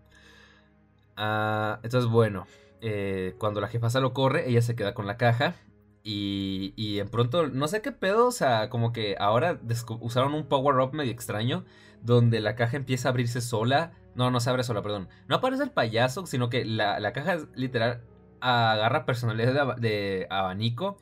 [1.16, 2.46] Ah, entonces, bueno,
[2.80, 5.54] eh, cuando la jefasa lo corre, ella se queda con la caja.
[6.02, 9.60] Y, y en pronto, no sé qué pedo, o sea, como que ahora
[10.00, 11.64] usaron un power-up medio extraño,
[12.02, 13.92] donde la caja empieza a abrirse sola.
[14.14, 15.08] No, no se abre sola, perdón.
[15.28, 18.02] No aparece el payaso, sino que la, la caja literal
[18.40, 20.98] agarra personalidad de, abanico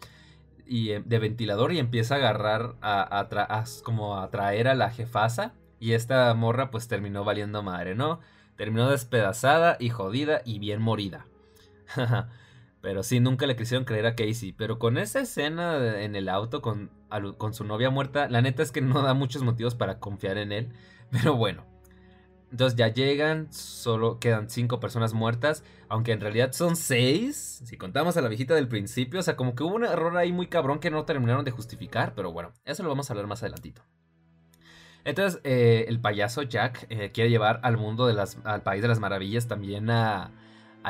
[0.66, 4.90] y eh, de ventilador y empieza a agarrar a, a, como a atraer a la
[4.90, 8.20] jefasa y esta morra pues terminó valiendo madre, ¿no?
[8.56, 11.26] Terminó despedazada y jodida y bien morida.
[12.80, 14.52] pero sí, nunca le quisieron creer a Casey.
[14.52, 16.90] Pero con esa escena en el auto con,
[17.36, 20.52] con su novia muerta, la neta es que no da muchos motivos para confiar en
[20.52, 20.68] él.
[21.10, 21.64] Pero bueno.
[22.50, 28.16] Entonces ya llegan, solo quedan cinco personas muertas, aunque en realidad son seis, si contamos
[28.16, 30.78] a la viejita del principio, o sea, como que hubo un error ahí muy cabrón
[30.78, 33.82] que no terminaron de justificar, pero bueno, eso lo vamos a hablar más adelantito.
[35.04, 38.88] Entonces, eh, el payaso Jack eh, quiere llevar al mundo de las, al país de
[38.88, 40.32] las maravillas también a,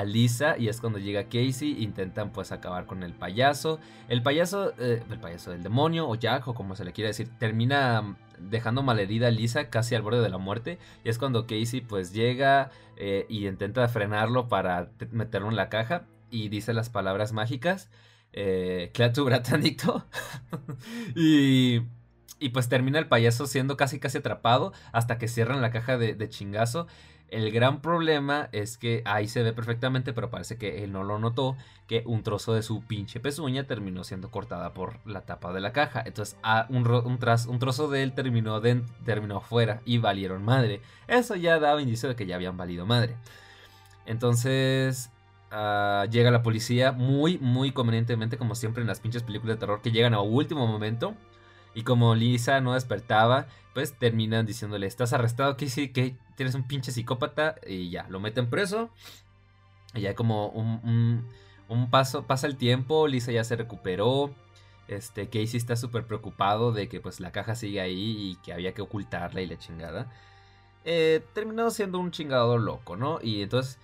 [0.06, 3.80] Lisa y es cuando llega Casey, intentan pues acabar con el payaso.
[4.08, 7.28] El payaso, eh, el payaso del demonio o Jack o como se le quiere decir,
[7.36, 11.80] termina dejando malherida a Lisa casi al borde de la muerte y es cuando Casey
[11.80, 12.70] pues llega
[13.28, 17.90] y intenta frenarlo para meterlo en la caja y dice las palabras mágicas.
[18.32, 18.92] Eh,
[19.24, 20.04] Bratanito
[21.14, 21.82] y
[22.40, 26.28] y pues termina el payaso siendo casi casi atrapado hasta que cierran la caja de,
[26.28, 26.86] chingazo.
[27.30, 31.18] El gran problema es que ahí se ve perfectamente, pero parece que él no lo
[31.18, 35.60] notó, que un trozo de su pinche pezuña terminó siendo cortada por la tapa de
[35.60, 36.02] la caja.
[36.06, 40.80] Entonces ah, un, un, un, trozo de él terminó, de, terminó fuera y valieron madre.
[41.06, 43.16] Eso ya daba indicio de que ya habían valido madre.
[44.06, 45.10] Entonces
[45.50, 49.82] ah, llega la policía muy, muy convenientemente, como siempre en las pinches películas de terror,
[49.82, 51.14] que llegan a último momento
[51.74, 56.66] y como Lisa no despertaba, pues terminan diciéndole, estás arrestado, que sí, que tienes un
[56.66, 58.90] pinche psicópata y ya, lo meten preso.
[59.94, 61.24] Y ya como un,
[61.68, 64.34] un, paso, pasa el tiempo, Lisa ya se recuperó.
[64.88, 68.74] Este, Casey está súper preocupado de que pues la caja sigue ahí y que había
[68.74, 70.10] que ocultarla y la chingada.
[70.84, 73.20] Eh, terminó siendo un chingador loco, ¿no?
[73.22, 73.78] Y entonces,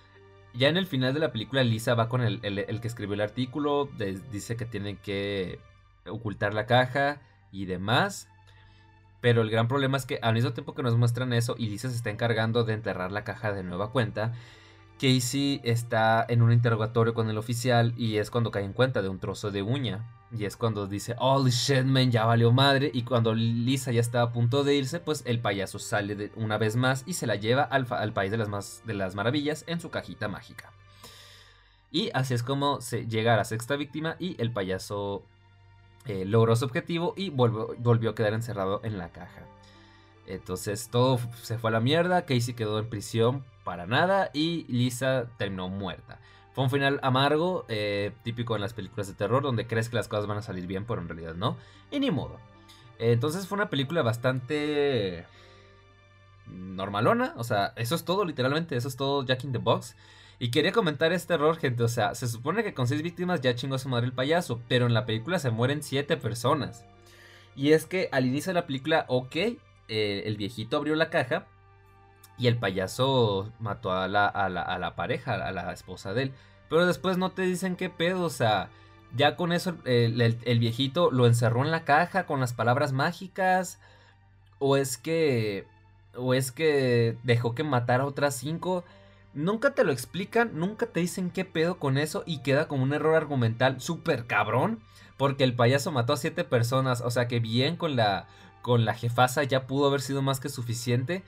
[0.53, 3.21] ya en el final de la película, Lisa va con el, el que escribió el
[3.21, 3.89] artículo,
[4.31, 5.59] dice que tienen que
[6.05, 7.21] ocultar la caja
[7.55, 8.27] y demás.
[9.21, 11.89] Pero el gran problema es que al mismo tiempo que nos muestran eso y Lisa
[11.89, 14.33] se está encargando de enterrar la caja de nueva cuenta,
[14.99, 19.09] Casey está en un interrogatorio con el oficial y es cuando cae en cuenta de
[19.09, 20.05] un trozo de uña.
[20.37, 22.91] Y es cuando dice, holy shit man, ya valió madre.
[22.93, 26.75] Y cuando Lisa ya está a punto de irse, pues el payaso sale una vez
[26.75, 29.79] más y se la lleva al, al país de las, más, de las maravillas en
[29.79, 30.71] su cajita mágica.
[31.91, 35.23] Y así es como se llega a la sexta víctima y el payaso
[36.05, 39.47] eh, logró su objetivo y volvió, a quedar encerrado en la caja.
[40.27, 45.27] Entonces todo se fue a la mierda, Casey quedó en prisión para nada y Lisa
[45.37, 46.19] terminó muerta.
[46.53, 50.07] Fue un final amargo, eh, típico en las películas de terror, donde crees que las
[50.07, 51.57] cosas van a salir bien, pero en realidad no.
[51.91, 52.39] Y ni modo.
[52.97, 55.25] Entonces fue una película bastante
[56.47, 59.95] normalona, o sea, eso es todo literalmente, eso es todo Jack in the Box.
[60.39, 61.83] Y quería comentar este error, gente.
[61.83, 64.61] O sea, se supone que con seis víctimas ya chingó a su madre el payaso.
[64.67, 66.85] Pero en la película se mueren siete personas.
[67.55, 71.47] Y es que al inicio de la película, ok, eh, el viejito abrió la caja.
[72.37, 76.33] Y el payaso mató a la, a la, pareja, a la esposa de él.
[76.69, 78.69] Pero después no te dicen qué pedo, o sea,
[79.15, 83.79] ya con eso el, el, viejito lo encerró en la caja con las palabras mágicas.
[84.59, 85.65] O es que.
[86.15, 88.83] O es que dejó que matara a otras cinco.
[89.35, 92.93] Nunca te lo explican, nunca te dicen qué pedo con eso y queda como un
[92.93, 94.79] error argumental súper cabrón.
[95.17, 98.27] Porque el payaso mató a siete personas, o sea que bien con la,
[98.61, 101.23] con la jefasa ya pudo haber sido más que suficiente.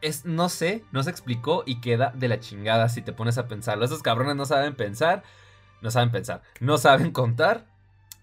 [0.00, 3.46] Es, no sé, no se explicó y queda de la chingada si te pones a
[3.46, 3.84] pensarlo.
[3.84, 5.22] Esos cabrones no saben pensar,
[5.80, 7.66] no saben pensar, no saben contar.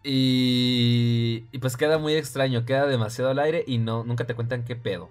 [0.04, 4.66] Y, y pues queda muy extraño, queda demasiado al aire y no, nunca te cuentan
[4.66, 5.10] qué pedo.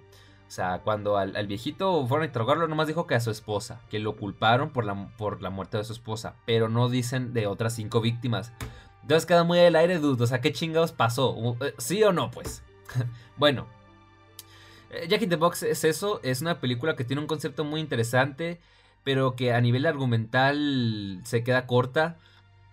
[0.49, 3.99] O sea, cuando al, viejito fueron a interrogarlo, nomás dijo que a su esposa, que
[3.99, 7.75] lo culparon por la, por la muerte de su esposa, pero no dicen de otras
[7.75, 8.53] cinco víctimas.
[9.03, 10.25] Entonces queda muy al aire, dude.
[10.25, 11.37] O sea, ¿qué chingados pasó?
[11.61, 12.63] Eh, ¿Sí o no, pues?
[13.37, 13.67] bueno.
[14.91, 17.83] Eh, Jack in the Box es eso, es una película que tiene un concepto muy
[17.83, 18.59] interesante,
[19.05, 22.17] pero que a nivel argumental se queda corta,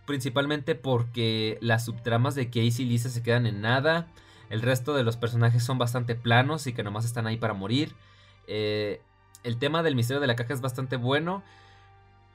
[0.05, 4.07] principalmente porque las subtramas de Casey y Lisa se quedan en nada.
[4.49, 7.95] El resto de los personajes son bastante planos y que nomás están ahí para morir.
[8.47, 9.01] Eh,
[9.43, 11.43] el tema del misterio de la caja es bastante bueno.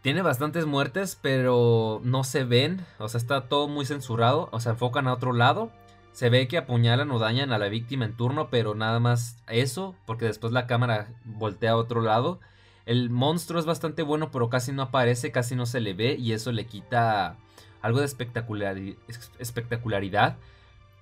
[0.02, 2.84] Tiene bastantes muertes, pero no se ven.
[2.98, 4.48] O sea, está todo muy censurado.
[4.52, 5.70] O sea, enfocan a otro lado.
[6.12, 9.94] Se ve que apuñalan o dañan a la víctima en turno, pero nada más eso,
[10.06, 12.40] porque después la cámara voltea a otro lado.
[12.86, 16.32] El monstruo es bastante bueno, pero casi no aparece, casi no se le ve, y
[16.32, 17.36] eso le quita
[17.82, 20.36] algo de espectacularidad.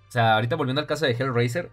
[0.08, 1.70] O sea, ahorita volviendo al caso de Hellraiser,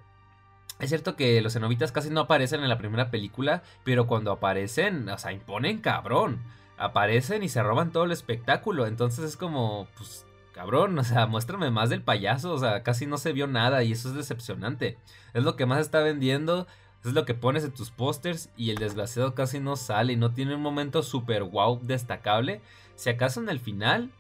[0.80, 5.08] es cierto que los cenobitas casi no aparecen en la primera película, pero cuando aparecen,
[5.10, 6.42] o sea, imponen cabrón.
[6.78, 8.86] aparecen y se roban todo el espectáculo.
[8.86, 13.18] Entonces es como, pues, cabrón, o sea, muéstrame más del payaso, o sea, casi no
[13.18, 14.98] se vio nada y eso es decepcionante.
[15.34, 16.68] Es lo que más está vendiendo,
[17.04, 20.34] es lo que pones en tus pósters y el desgraciado casi no sale y no
[20.34, 22.62] tiene un momento super wow destacable,
[22.96, 24.12] si acaso en el final,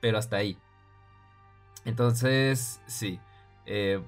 [0.00, 0.56] pero hasta ahí.
[1.84, 3.18] Entonces, sí,
[3.68, 4.00] eh,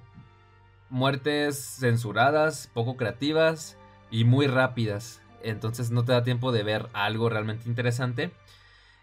[0.89, 3.77] muertes censuradas, poco creativas
[4.11, 5.23] y muy rápidas.
[5.43, 8.33] Entonces no te da tiempo de ver algo realmente interesante.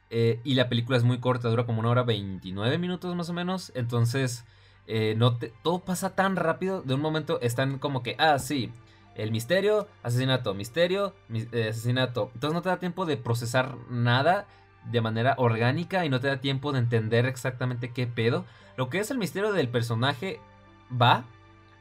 [0.10, 3.34] Eh, y la película es muy corta, dura como una hora 29 minutos más o
[3.34, 3.72] menos.
[3.76, 4.46] Entonces,
[4.88, 6.82] eh, no todo pasa tan rápido.
[6.82, 8.72] De un momento están como que, ah, sí,
[9.16, 12.32] el misterio, asesinato, misterio, eh, asesinato.
[12.34, 14.48] Entonces no te da tiempo de procesar nada
[14.92, 18.46] de manera orgánica y no te da tiempo de entender exactamente qué pedo.
[18.76, 20.40] Lo que es el misterio del personaje
[20.90, 21.26] va,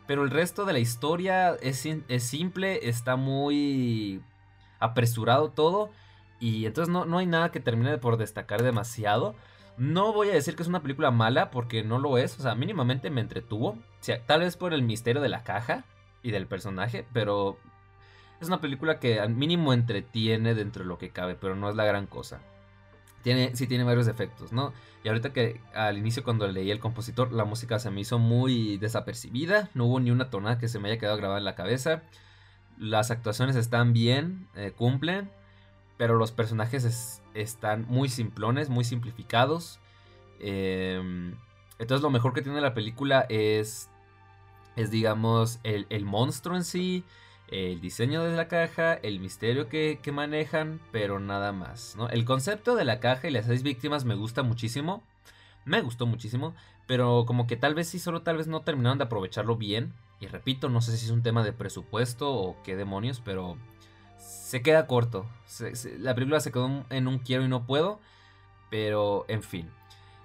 [0.07, 4.23] pero el resto de la historia es, es simple, está muy
[4.79, 5.91] apresurado todo.
[6.39, 9.35] Y entonces no, no hay nada que termine por destacar demasiado.
[9.79, 12.39] No voy a decir que es una película mala porque no lo es.
[12.39, 13.79] O sea, mínimamente me entretuvo.
[14.27, 15.85] Tal vez por el misterio de la caja
[16.23, 17.07] y del personaje.
[17.13, 17.59] Pero
[18.41, 21.35] es una película que al mínimo entretiene dentro de lo que cabe.
[21.35, 22.41] Pero no es la gran cosa.
[23.27, 24.73] Tiene, sí tiene varios efectos, ¿no?
[25.03, 28.77] Y ahorita que al inicio cuando leí el compositor, la música se me hizo muy
[28.79, 29.69] desapercibida.
[29.75, 32.03] No hubo ni una tonada que se me haya quedado grabada en la cabeza.
[32.79, 35.29] Las actuaciones están bien, eh, cumplen
[35.97, 39.81] pero los personajes están muy simplones, muy simplificados.
[40.41, 41.35] Em,
[41.79, 43.89] entonces lo mejor que tiene la película es,
[44.77, 47.05] es digamos, el, monstruo en sí,
[47.49, 51.95] el diseño de la caja, el misterio que, manejan, pero nada más.
[51.97, 52.09] ¿no?
[52.09, 55.03] El concepto de la caja y las seis víctimas me gusta muchísimo.
[55.65, 56.55] Me gustó muchísimo,
[56.87, 59.93] pero como que tal vez sí, solo tal vez no terminaron de aprovecharlo bien.
[60.21, 63.57] Y repito, no sé si es un tema de presupuesto o qué demonios, pero
[64.19, 65.27] se queda corto.
[65.99, 68.01] la película se quedó en un quiero y no puedo.
[68.71, 69.71] Pero, en fin.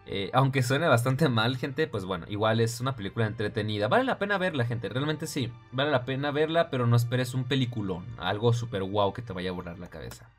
[0.08, 3.88] Eh, aunque suene bastante mal, gente, pues bueno, igual es una película entretenida.
[3.88, 5.52] Vale la pena verla, gente, realmente sí.
[5.72, 8.06] Vale la pena verla, pero no esperes un peliculón.
[8.18, 10.30] Algo súper guau que te vaya a borrar la cabeza.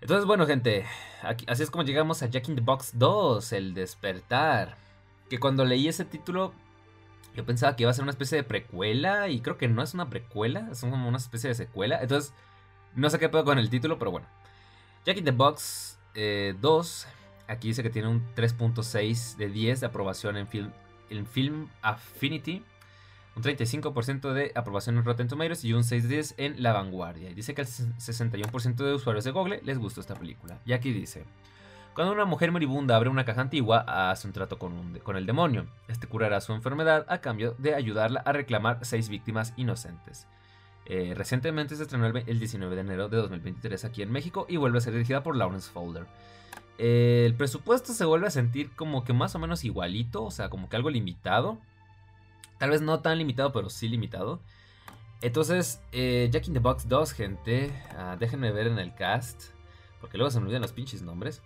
[0.00, 0.84] Entonces, bueno, gente,
[1.46, 4.76] así es como llegamos a Jack in the Box 2, El despertar.
[5.30, 6.52] Que cuando leí ese título
[7.36, 9.92] yo pensaba que iba a ser una especie de precuela y creo que no es
[9.92, 12.00] una precuela, es como una especie de secuela.
[12.00, 12.32] Entonces,
[12.94, 14.26] no sé qué puedo con el título, pero bueno.
[15.04, 17.08] Jack in the Box 2, eh,
[17.48, 20.72] aquí dice que tiene un 3.6 de 10 de aprobación en Film,
[21.10, 22.64] en film Affinity,
[23.36, 27.30] un 35% de aprobación en Rotten Tomatoes y un 6 de 10 en La Vanguardia.
[27.30, 30.58] Y dice que el 61% de usuarios de Google les gustó esta película.
[30.64, 31.24] Y aquí dice...
[31.94, 35.66] Cuando una mujer moribunda abre una caja antigua, hace un trato con, con el demonio.
[35.88, 40.26] Este curará su enfermedad a cambio de ayudarla a reclamar seis víctimas inocentes.
[40.88, 44.78] Eh, recientemente se estrenó el, 19 de enero de 2023 aquí en México y vuelve
[44.78, 46.06] a ser dirigida por Lawrence Folder.
[46.78, 50.68] El presupuesto se vuelve a sentir como que más o menos igualito, o sea, como
[50.68, 51.58] que algo limitado.
[52.58, 54.40] Tal vez no tan limitado, pero sí limitado.
[55.22, 57.72] Entonces, eh, Jack in the Box 2, gente.
[57.96, 59.50] Ah, déjenme ver en el cast.
[60.00, 61.42] Porque luego se me olvidan los pinches nombres.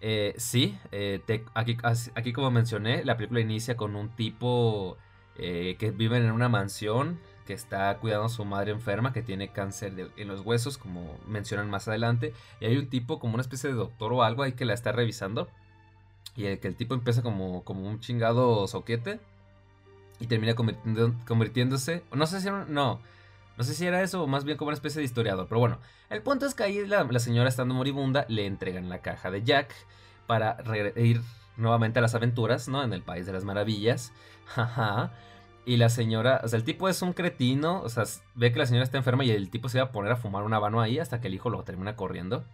[0.00, 1.20] Eh, sí, eh,
[1.54, 1.76] aquí,
[2.14, 4.98] aquí, como mencioné, la película inicia con un tipo
[5.36, 9.48] eh, que vive en una mansión, que está cuidando a su madre enferma, que tiene
[9.48, 12.34] cáncer en los huesos, como mencionan más adelante.
[12.60, 14.92] Y hay un tipo como una especie de doctor o algo ahí que la está
[14.92, 15.48] revisando.
[16.36, 19.20] Y el, que el tipo empieza como, como un chingado soquete.
[20.20, 22.02] Y termina convirtiéndose...
[22.12, 22.48] No sé si...
[22.50, 23.00] No,
[23.56, 25.46] no sé si era eso o más bien como una especie de historiador.
[25.48, 25.78] Pero bueno,
[26.10, 29.74] el punto es que ahí la, señora estando moribunda le entregan la caja de Jack
[30.26, 30.58] para
[30.96, 31.22] ir
[31.56, 32.82] nuevamente a las aventuras, ¿no?
[32.82, 34.12] En el País de las Maravillas.
[34.46, 35.12] Jaja.
[35.66, 38.04] Y la señora, o sea, el tipo es un cretino, o sea,
[38.36, 40.44] ve que la señora está enferma y el tipo se va a poner a fumar
[40.44, 42.44] un habano ahí hasta que el hijo lo termina corriendo.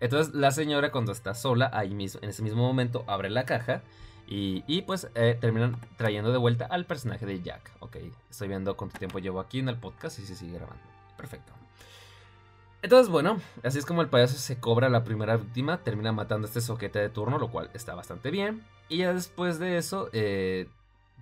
[0.00, 3.80] Entonces la señora cuando está sola, ahí mismo, en ese mismo momento, abre la caja
[4.28, 7.70] y, pues eh, terminan trayendo de vuelta al personaje de Jack.
[7.80, 7.96] Ok,
[8.28, 10.82] estoy viendo cuánto tiempo llevo aquí en el podcast y se sigue grabando.
[11.16, 11.52] Perfecto.
[12.82, 16.48] Entonces, bueno, así es como el payaso se cobra la primera víctima, termina matando a
[16.48, 18.62] este soquete de turno, lo cual está bastante bien.
[18.90, 20.68] Y ya después de eso, eh,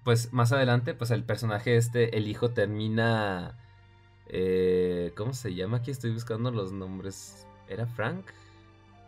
[0.05, 3.59] pues más adelante, pues el personaje este, el hijo, termina...
[4.27, 5.79] Eh, ¿Cómo se llama?
[5.79, 7.47] Aquí estoy buscando los nombres.
[7.69, 8.27] ¿Era Frank?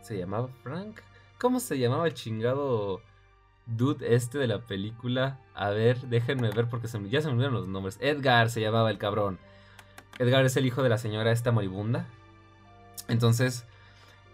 [0.03, 1.01] ¿Se llamaba Frank?
[1.39, 3.01] ¿Cómo se llamaba el chingado
[3.67, 5.41] dude este de la película.
[5.55, 7.99] A ver, déjenme ver porque ya se me olvidaron los nombres.
[8.01, 9.39] Edgar se llamaba el cabrón.
[10.19, 12.07] Edgar es el hijo de la señora esta moribunda.
[13.09, 13.67] Entonces,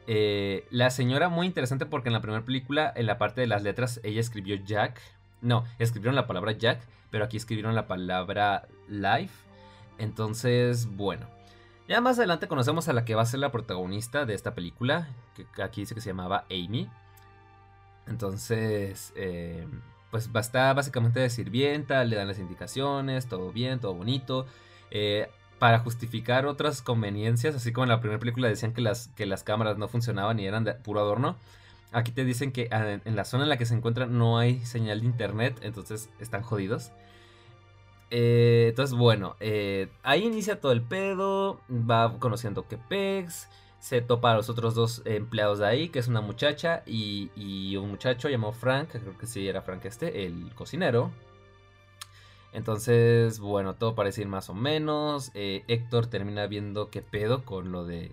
[0.06, 3.62] eh, la señora muy interesante porque en la primera película, en la parte de las
[3.62, 5.00] letras, ella escribió Jack.
[5.42, 6.80] No, escribieron la palabra Jack,
[7.10, 9.34] pero aquí escribieron la palabra Life.
[9.98, 11.26] Entonces, bueno.
[11.88, 15.08] Ya más adelante conocemos a la que va a ser la protagonista de esta película,
[15.34, 16.88] que aquí dice que se llamaba Amy.
[18.06, 19.66] Entonces, eh,
[20.10, 24.46] pues está básicamente de sirvienta, le dan las indicaciones, todo bien, todo bonito.
[24.90, 25.28] Eh,
[25.58, 29.44] para justificar otras conveniencias, así como en la primera película decían que las, que las
[29.44, 31.36] cámaras no funcionaban y eran de puro adorno.
[31.92, 34.64] Aquí te dicen que ah, en la zona en la que se encuentran no hay
[34.64, 36.92] señal de internet, entonces están jodidos.
[38.14, 44.32] Eh, entonces, bueno, eh, ahí inicia todo el pedo, va conociendo que Pegs, se topa
[44.32, 48.52] a los otros dos empleados de ahí, que es una muchacha y, un muchacho llamado
[48.52, 51.10] Frank, creo que sí era Frank este, el cocinero.
[52.52, 55.30] Entonces, bueno, todo parece ir más o menos.
[55.34, 58.12] Eh, Héctor termina viendo qué pedo con lo de...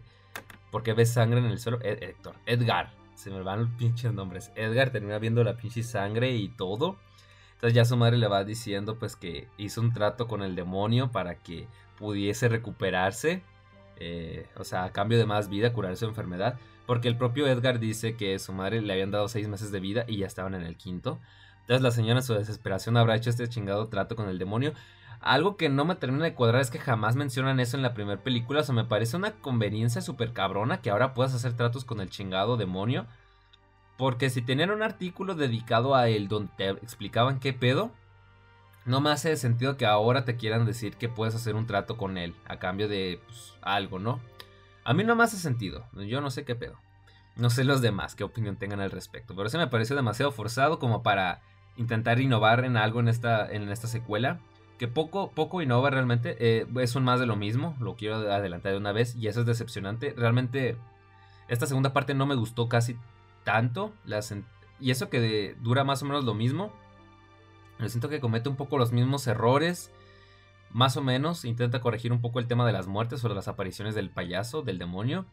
[0.71, 1.79] Porque ve sangre en el suelo.
[1.81, 2.98] Héctor, Edgar.
[3.19, 4.49] Se me van los pinches nombres.
[4.55, 6.95] Edgar termina viendo la pinche sangre y todo.
[7.55, 11.11] Entonces ya su madre le va diciendo pues que hizo un trato con el demonio
[11.11, 11.67] para que
[11.97, 13.41] pudiese recuperarse.
[13.97, 16.57] Eh, o sea, a cambio de más vida, curar su enfermedad.
[16.85, 20.05] Porque el propio Edgar dice que su madre le habían dado seis meses de vida
[20.07, 21.19] y ya estaban en el quinto.
[21.59, 24.71] Entonces la señora en su desesperación habrá hecho este chingado trato con el demonio.
[25.21, 28.21] Algo que no me termina de cuadrar es que jamás mencionan eso en la primera
[28.21, 28.61] película.
[28.61, 32.09] O sea, me parece una conveniencia súper cabrona que ahora puedas hacer tratos con el
[32.09, 33.05] chingado demonio.
[33.97, 37.91] Porque si tenían un artículo dedicado a él donde te explicaban qué pedo,
[38.85, 42.17] no me hace sentido que ahora te quieran decir que puedes hacer un trato con
[42.17, 44.21] él a cambio de pues, algo, ¿no?
[44.85, 45.85] A mí no me hace sentido.
[45.93, 46.79] Yo no sé qué pedo.
[47.35, 49.35] No sé los demás qué opinión tengan al respecto.
[49.35, 51.41] Pero eso me parece demasiado forzado como para
[51.75, 54.39] intentar innovar en algo en esta, en esta secuela.
[54.79, 56.37] Que poco, poco innova realmente.
[56.39, 57.75] Eh, es un más de lo mismo.
[57.79, 59.15] Lo quiero adelantar de una vez.
[59.15, 60.15] Y eso es decepcionante.
[60.17, 60.77] Realmente
[61.49, 62.97] esta segunda parte no me gustó casi
[63.43, 63.93] tanto.
[64.79, 66.71] y eso que dura más o menos lo mismo.
[67.77, 69.91] Me siento que comete un poco los mismos errores.
[70.71, 71.43] Más o menos.
[71.43, 74.61] Intenta corregir un poco el tema de las muertes o de las apariciones del payaso,
[74.61, 75.25] del demonio.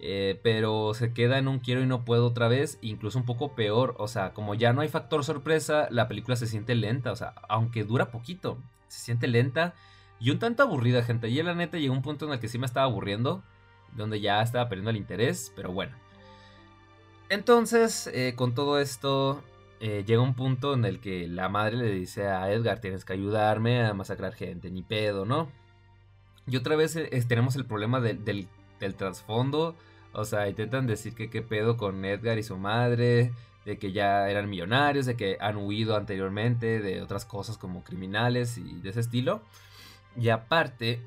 [0.00, 3.54] Eh, pero se queda en un quiero y no puedo otra vez, incluso un poco
[3.54, 7.16] peor, o sea, como ya no hay factor sorpresa, la película se siente lenta, o
[7.16, 9.74] sea, aunque dura poquito, se siente lenta
[10.20, 11.28] y un tanto aburrida, gente.
[11.28, 13.42] Y la neta llegó un punto en el que sí me estaba aburriendo,
[13.96, 15.96] donde ya estaba perdiendo el interés, pero bueno.
[17.28, 19.42] Entonces, eh, con todo esto,
[19.80, 23.12] eh, llega un punto en el que la madre le dice a Edgar, tienes que
[23.12, 25.48] ayudarme a masacrar gente, ni pedo, ¿no?
[26.46, 28.48] Y otra vez tenemos el problema del,
[28.80, 29.76] del trasfondo
[30.12, 33.32] o sea, intentan decir que qué pedo con Edgar y su madre,
[33.64, 38.58] de que ya eran millonarios, de que han huido anteriormente de otras cosas como criminales
[38.58, 39.42] y de ese estilo.
[40.16, 41.04] Y aparte,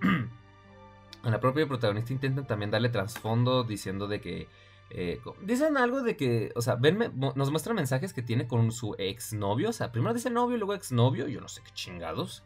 [1.24, 4.48] a la propia protagonista intentan también darle trasfondo diciendo de que...
[4.94, 9.70] Eh, dicen algo de que, o sea, nos muestran mensajes que tiene con su exnovio.
[9.70, 12.44] O sea, primero dice novio, luego exnovio, yo no sé qué chingados.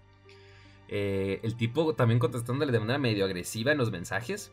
[0.88, 4.52] Eh, el tipo también contestándole de manera medio agresiva en los mensajes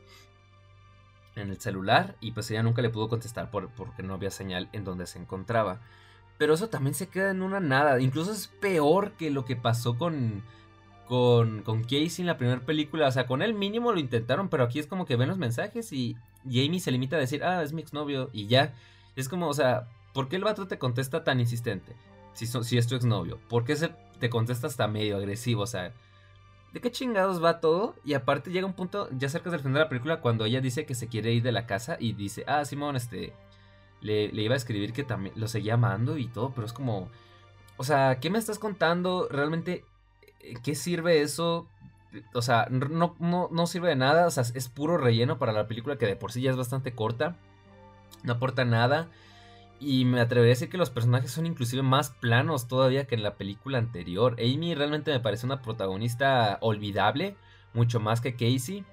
[1.36, 4.68] en el celular y pues ella nunca le pudo contestar por, porque no había señal
[4.72, 5.80] en donde se encontraba.
[6.38, 8.00] Pero eso también se queda en una nada.
[8.00, 10.42] Incluso es peor que lo que pasó con,
[11.06, 13.06] con, con Casey en la primera película.
[13.06, 15.92] O sea, con él mínimo lo intentaron, pero aquí es como que ven los mensajes
[15.92, 18.74] y, Jamie se limita a decir, ah, es mi exnovio y ya.
[19.14, 21.94] Es como, o sea, ¿por qué el vato te contesta tan insistente?
[22.32, 23.38] Si, si es tu exnovio.
[23.48, 25.62] ¿Por qué se te contesta hasta medio agresivo?
[25.62, 25.92] O sea,
[26.72, 27.94] ¿de qué chingados va todo?
[28.04, 30.86] Y aparte llega un punto, ya cerca del final de la película, cuando ella dice
[30.86, 33.32] que se quiere ir de la casa y dice, ah, Simón, este,
[34.00, 37.08] le, iba a escribir que también lo seguía amando y todo, pero es como,
[37.76, 39.28] o sea, ¿qué me estás contando?
[39.30, 39.84] ¿Realmente
[40.40, 41.68] eh, qué sirve eso?
[42.34, 45.68] O sea, no, no, no sirve de nada, o sea, es puro relleno para la
[45.68, 47.36] película que de por sí ya es bastante corta,
[48.22, 49.08] no aporta nada.
[49.84, 53.24] Y me atrevería a decir que los personajes son inclusive más planos todavía que en
[53.24, 54.36] la película anterior.
[54.38, 57.34] Amy realmente me parece una protagonista olvidable,
[57.74, 58.84] mucho más que Casey.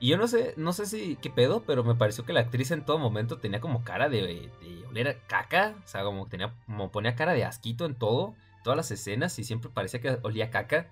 [0.00, 2.70] Y yo no sé, no sé si qué pedo, pero me pareció que la actriz
[2.70, 4.50] en todo momento tenía como cara de,
[4.88, 5.74] oler caca.
[5.84, 8.34] O sea, como tenía, como ponía cara de asquito en todo,
[8.64, 10.86] todas las escenas, y siempre parecía que olía caca.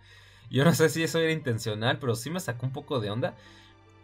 [0.50, 3.34] Yo no sé si eso era intencional, pero sí me sacó un poco de onda.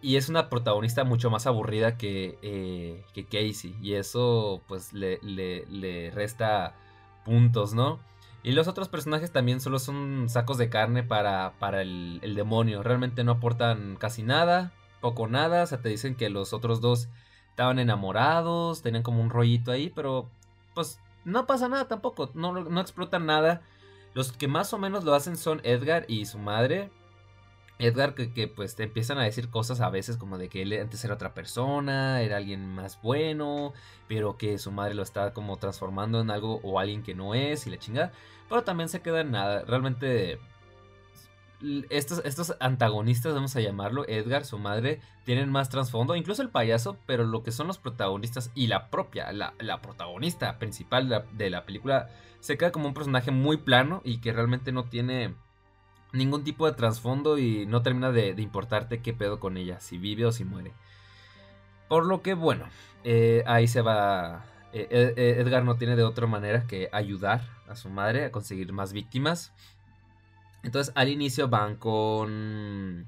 [0.03, 3.77] Y es una protagonista mucho más aburrida que, eh, que Casey.
[3.81, 6.75] Y eso pues le, le, resta
[7.25, 8.01] puntos, ¿no?
[8.43, 12.83] Y los otros personajes también solo son sacos de carne para, para el, el, demonio.
[12.83, 15.63] Realmente no aportan casi nada, poco nada.
[15.63, 17.09] O sea, te dicen que los otros dos
[17.51, 20.29] estaban enamorados, tenían como un rollito ahí, pero
[20.75, 22.31] pues no pasa nada tampoco.
[22.35, 23.63] No, no explotan nada.
[24.15, 26.91] Los que más o menos lo hacen son Edgar y su madre.
[27.79, 31.05] Edgar que, pues te empiezan a decir cosas a veces como de que él antes
[31.05, 33.73] era otra persona, era alguien más bueno,
[34.09, 37.66] pero que su madre lo está como transformando en algo o alguien que no es
[37.66, 38.12] y la chingada.
[38.49, 39.64] Pero también se queda en nada.
[39.66, 40.39] Realmente
[41.91, 46.97] estos, estos antagonistas, vamos a llamarlo, Edgar, su madre, tienen más trasfondo, incluso el payaso,
[47.07, 52.09] pero lo que son los protagonistas y la propia, la, protagonista principal de la, película,
[52.41, 55.35] se queda como un personaje muy plano y que realmente no tiene
[56.13, 60.27] ningún tipo de trasfondo y no termina de, importarte qué pedo con ella, si vive
[60.27, 60.73] o si muere.
[61.89, 62.67] Por lo que, bueno,
[63.05, 64.45] eh, ahí se va...
[64.73, 68.73] Eh, eh, Edgar no tiene de otra manera que ayudar a su madre a conseguir
[68.73, 69.53] más víctimas.
[70.63, 73.07] Entonces al inicio van con...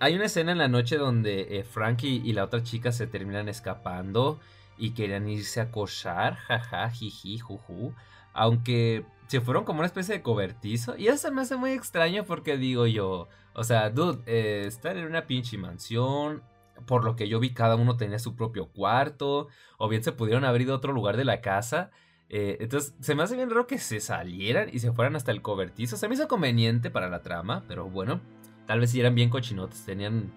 [0.00, 3.48] Hay una escena en la noche donde eh, Frankie y la otra chica se terminan
[3.48, 4.40] escapando
[4.78, 7.92] y querían irse a cochar, jaja, jiji, juju.
[8.36, 10.96] Aunque se fueron como una especie de cobertizo.
[10.96, 15.06] Y eso me hace muy extraño porque digo yo, o sea, dude, eh, estar en
[15.06, 16.42] una pinche mansión.
[16.86, 19.48] Por lo que yo vi, cada uno tenía su propio cuarto.
[19.78, 21.90] O bien se pudieron haber ido a otro lugar de la casa.
[22.28, 25.42] Eh, entonces, se me hace bien raro que se salieran y se fueran hasta el
[25.42, 25.96] cobertizo.
[25.96, 28.20] Se me hizo conveniente para la trama, pero bueno,
[28.66, 30.32] tal vez si eran bien cochinotes, tenían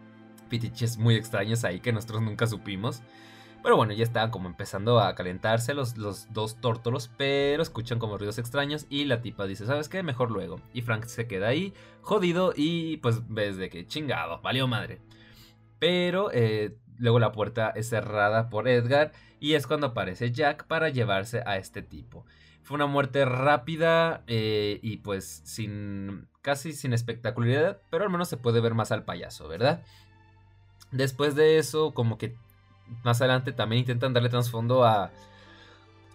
[0.50, 3.02] pitiches muy extraños ahí que nosotros nunca supimos.
[3.62, 8.18] Pero bueno, ya estaban como empezando a calentarse los, los dos tórtolos, pero escuchan como
[8.18, 10.01] ruidos extraños y la tipa dice, ¿sabes qué?
[10.01, 10.62] Mejor luego.
[10.74, 15.01] Y Frank se queda ahí, jodido, y pues ves de que chingado, valió madre.
[15.78, 20.89] Pero eh, luego la puerta es cerrada por Edgar y es cuando aparece Jack para
[20.89, 22.26] llevarse a este tipo.
[22.64, 28.38] Fue una muerte rápida eh, y pues sin casi sin espectacularidad, pero al menos se
[28.38, 29.84] puede ver más al payaso, ¿verdad?
[30.91, 32.36] Después de eso, como que
[33.04, 35.12] más adelante también intentan darle trasfondo a,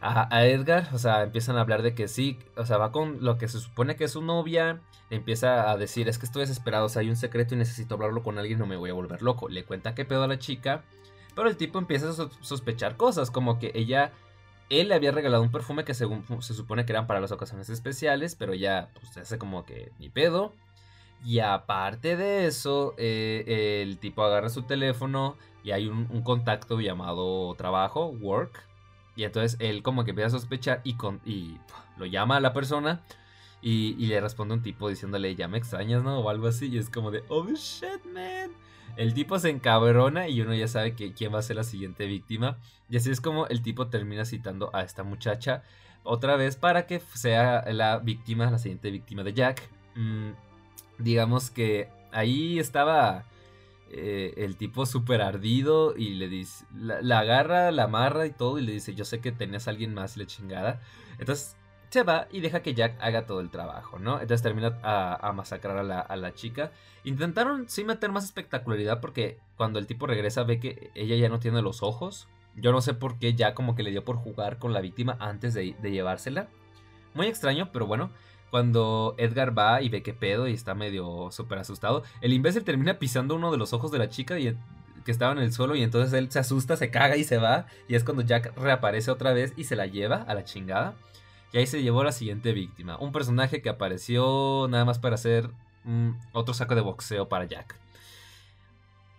[0.00, 3.38] a, Edgar, o sea, empiezan a hablar de que sí, o sea, va con lo
[3.38, 6.88] que se supone que es su novia, empieza a decir, es que estoy desesperado, o
[6.88, 9.48] sea, hay un secreto y necesito hablarlo con alguien, no me voy a volver loco.
[9.48, 10.82] Le cuenta qué pedo a la chica
[11.34, 14.12] pero el tipo empieza a sospechar cosas, como que ella,
[14.70, 17.68] él le había regalado un perfume que según se supone que eran para las ocasiones
[17.68, 20.52] especiales, pero ya pues se hace como que ni pedo.
[21.24, 27.54] Y aparte de eso, eh, el tipo agarra su teléfono y hay un, contacto llamado
[27.56, 28.62] trabajo, work.
[29.16, 31.56] Y entonces él como que empieza a sospechar y,
[31.96, 33.02] lo llama a la persona.
[33.62, 36.18] Y, y, le responde un tipo diciéndole, ya me extrañas, ¿no?
[36.18, 36.68] O algo así.
[36.68, 38.50] Y es como de, oh shit, man.
[38.96, 42.06] El tipo se encabrona y uno ya sabe que quién va a ser la siguiente
[42.06, 42.58] víctima.
[42.90, 45.62] Y así es como el tipo termina citando a esta muchacha
[46.02, 49.62] otra vez para que sea la víctima, la siguiente víctima de Jack.
[49.94, 50.32] Mm,
[50.98, 53.24] digamos que ahí estaba
[53.96, 58.62] eh, el tipo súper ardido y le dice, la, agarra, la amarra y todo y
[58.62, 60.80] le dice, yo sé que tenías a alguien más, le chingada.
[61.18, 61.56] Entonces
[61.94, 64.14] se va y deja que Jack haga todo el trabajo, ¿no?
[64.14, 66.72] Entonces termina a, masacrar a la, chica.
[67.04, 71.38] Intentaron sí meter más espectacularidad porque cuando el tipo regresa ve que ella ya no
[71.38, 72.26] tiene los ojos.
[72.56, 75.16] Yo no sé por qué ya como que le dio por jugar con la víctima
[75.20, 76.48] antes de, llevársela.
[77.14, 78.10] Muy extraño, pero bueno.
[78.54, 83.00] Cuando Edgar va y ve que pedo y está medio súper asustado, el imbécil termina
[83.00, 84.56] pisando uno de los ojos de la chica y
[85.04, 87.66] que estaba en el suelo y entonces él se asusta, se caga y se va.
[87.88, 90.94] Y es cuando Jack reaparece otra vez y se la lleva a la chingada.
[91.52, 92.96] Y ahí se llevó a la siguiente víctima.
[92.96, 95.50] Un personaje que apareció nada más para hacer
[96.32, 97.76] otro saco de boxeo para Jack.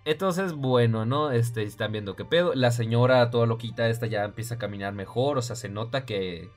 [0.05, 1.31] Entonces, bueno, ¿no?
[1.31, 2.53] Este, están viendo qué pedo.
[2.55, 5.37] La señora toda loquita esta ya empieza a caminar mejor.
[5.37, 6.49] O sea, se nota que.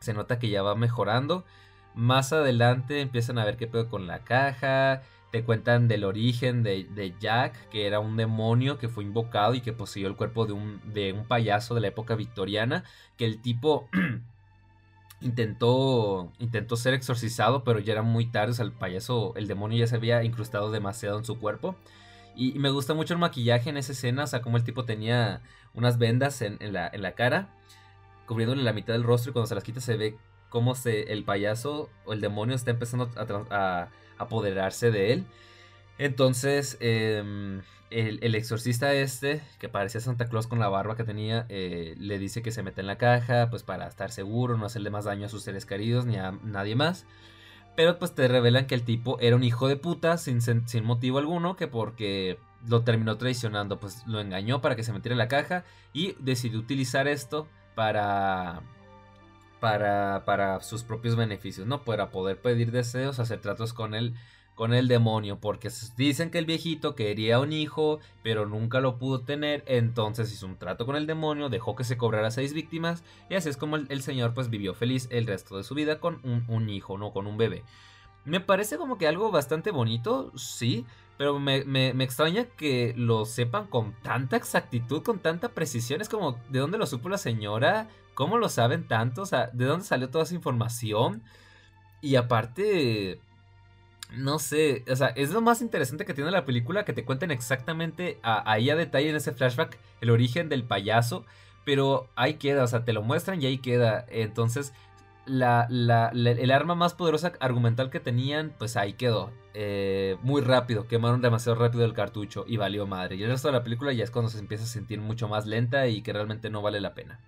[0.00, 1.46] Se nota que ya va mejorando.
[1.94, 5.02] Más adelante empiezan a ver qué pedo con la caja.
[5.30, 9.60] Te cuentan del origen de, de, Jack, que era un demonio que fue invocado y
[9.60, 12.84] que poseyó el cuerpo de un, de un payaso de la época victoriana.
[13.16, 13.88] Que el tipo
[15.20, 19.78] intentó, intentó ser exorcizado, pero ya era muy tarde, o sea, el payaso, el demonio
[19.78, 21.76] ya se había incrustado demasiado en su cuerpo.
[22.36, 25.40] Y, me gusta mucho el maquillaje en esa escena, o sea, como el tipo tenía
[25.74, 27.48] unas vendas en, la, en la, cara,
[28.26, 30.16] cubriéndole la mitad del rostro y cuando se las quita se ve
[30.54, 33.88] cómo se, el payaso o el demonio está empezando a,
[34.18, 35.26] apoderarse de él.
[35.98, 41.96] Entonces, em, el, exorcista este, que parecía Santa Claus con la barba que tenía, eh,
[41.98, 45.06] le dice que se mete en la caja, pues para estar seguro, no hacerle más
[45.06, 47.04] daño a sus seres queridos ni a nadie más.
[47.74, 51.18] Pero pues te revelan que el tipo era un hijo de puta sin, sin motivo
[51.18, 52.38] alguno, que porque
[52.68, 56.60] lo terminó traicionando, pues lo engañó para que se metiera en la caja y decidió
[56.60, 58.62] utilizar esto para
[59.64, 61.84] para, sus propios beneficios, ¿no?
[61.84, 64.14] Para poder pedir deseos, hacer tratos con él
[64.54, 69.22] con el demonio, porque dicen que el viejito quería un hijo, pero nunca lo pudo
[69.22, 73.34] tener, entonces hizo un trato con el demonio, dejó que se cobrara seis víctimas, y
[73.34, 76.68] así es como el, señor pues vivió feliz el resto de su vida con un,
[76.68, 77.64] hijo, no con un bebé.
[78.24, 80.86] Me parece como que algo bastante bonito, sí,
[81.18, 86.38] pero me, me, extraña que lo sepan con tanta exactitud, con tanta precisión, es como,
[86.50, 87.88] ¿de dónde lo supo la señora?
[88.14, 89.22] ¿Cómo lo saben tanto?
[89.22, 91.22] O sea, ¿de dónde salió toda esa información?
[92.00, 93.20] Y aparte
[94.16, 97.30] no sé, o sea, es lo más interesante que tiene la película, que te cuenten
[97.30, 101.24] exactamente ahí a detalle en ese flashback el origen del payaso,
[101.64, 104.04] pero ahí queda, o sea, te lo muestran y ahí queda.
[104.08, 104.72] Entonces,
[105.26, 105.66] la,
[106.12, 109.32] el arma más poderosa argumental que tenían, pues ahí quedó.
[109.54, 113.16] Eh, muy rápido, quemaron demasiado rápido el cartucho y valió madre.
[113.16, 115.46] Y el resto de la película ya es cuando se empieza a sentir mucho más
[115.46, 117.20] lenta y que realmente no vale la pena.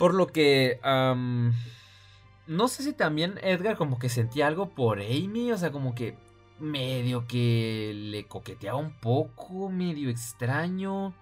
[0.00, 0.80] Por lo que...
[2.46, 6.16] no sé si también Edgar como que sentía algo por Amy, o sea, como que
[6.58, 11.14] medio que le coqueteaba un poco, medio extraño.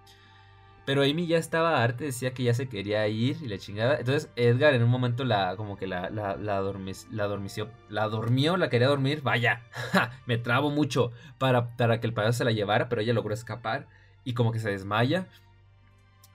[0.86, 3.96] Pero Amy ya estaba arte, decía que ya se quería ir y la chingada.
[3.98, 6.62] Entonces Edgar en un momento la como que la, la, la,
[7.10, 9.22] la dormició, la durmió, la quería dormir.
[9.22, 9.62] Vaya,
[10.26, 13.88] me trabo mucho para, para que el payaso se la llevara, pero ella logró escapar
[14.22, 15.26] y como que se desmaya.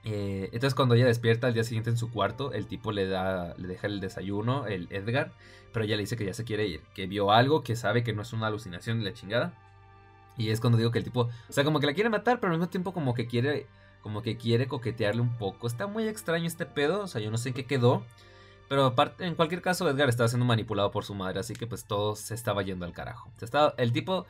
[0.06, 3.56] Eh, entonces cuando ella despierta al día siguiente en su cuarto, el tipo le da,
[3.58, 5.32] le deja el desayuno, el Edgar,
[5.72, 8.14] pero ella le dice que ya se quiere ir, que vio algo, que sabe que
[8.14, 9.54] no es una alucinación de la chingada.
[10.38, 12.52] Y es cuando digo que el tipo, o sea, como que la quiere matar, pero
[12.52, 13.68] al mismo tiempo como que quiere
[14.02, 15.66] como que quiere coquetearle un poco.
[15.66, 18.04] Está muy extraño este pedo, o sea, yo no sé en qué quedó.
[18.68, 21.86] Pero aparte, en cualquier caso, Edgar estaba siendo manipulado por su madre, así que pues
[21.86, 23.32] todo se estaba yendo al carajo.
[23.42, 24.26] estaba, el tipo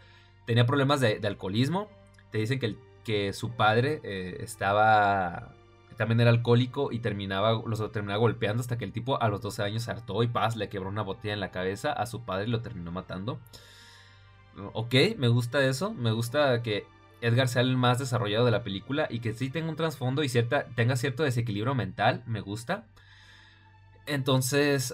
[0.45, 1.89] tenía problemas de, alcoholismo.
[2.31, 5.55] Te dicen que, que su padre eh, estaba
[5.93, 9.63] también era alcohólico y terminaba, los terminaba golpeando hasta que el tipo a los 12
[9.63, 12.45] años se hartó y paz, le quebró una botella en la cabeza a su padre
[12.47, 13.39] y lo terminó matando.
[14.73, 16.85] Ok, me gusta eso, me gusta que
[17.21, 20.29] Edgar sea el más desarrollado de la película y que sí tenga un trasfondo y
[20.29, 22.85] cierta, tenga cierto desequilibrio mental, me gusta.
[24.05, 24.93] Entonces,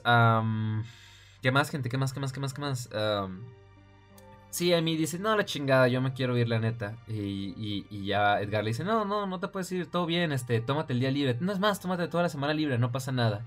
[1.41, 1.89] ¿qué más, gente?
[1.89, 2.89] ¿Qué más, qué más, qué más, qué más?
[4.50, 6.95] Sí, a mí dice, no, la chingada, yo me quiero ir, la neta.
[7.08, 10.62] Y, y, ya Edgar le dice, no, no, no te puedes ir, todo bien, este,
[10.62, 11.38] tómate el día libre.
[11.39, 13.45] No es más, tómate toda la semana libre, no pasa nada.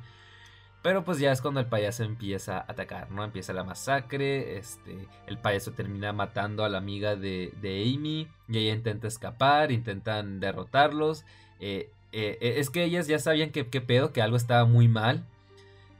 [0.82, 3.22] Pero pues ya es cuando el payaso empieza a atacar, ¿no?
[3.22, 8.58] Empieza la masacre, este, el payaso termina matando a la amiga de, de Amy y
[8.58, 11.24] ella intenta escapar, intentan derrotarlos.
[11.60, 15.24] Eh, eh, eh, es que ellas ya sabían que, pedo, que algo estaba muy mal.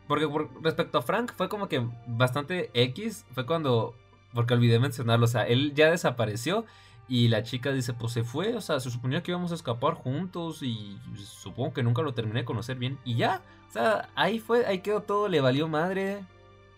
[0.08, 0.28] Porque
[0.62, 3.94] respecto a Frank fue como que bastante X, fue cuando,
[4.34, 6.64] porque olvidé mencionarlo, o sea, él ya desapareció
[7.08, 9.94] y la chica dice, pues se fue, o sea, se suponía que íbamos a escapar
[9.94, 13.42] juntos y supongo que nunca lo terminé de conocer bien y ya.
[13.68, 16.20] O sea, ahí fue, ahí quedó todo, le valió madre.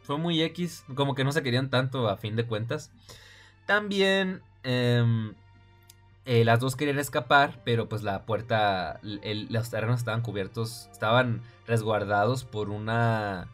[0.03, 2.91] Fue muy X, como que no se querían tanto a fin de cuentas.
[3.67, 5.35] También em,
[6.27, 12.45] eh, las dos querían escapar, pero pues la puerta, los terrenos estaban cubiertos, estaban resguardados
[12.45, 13.49] por una,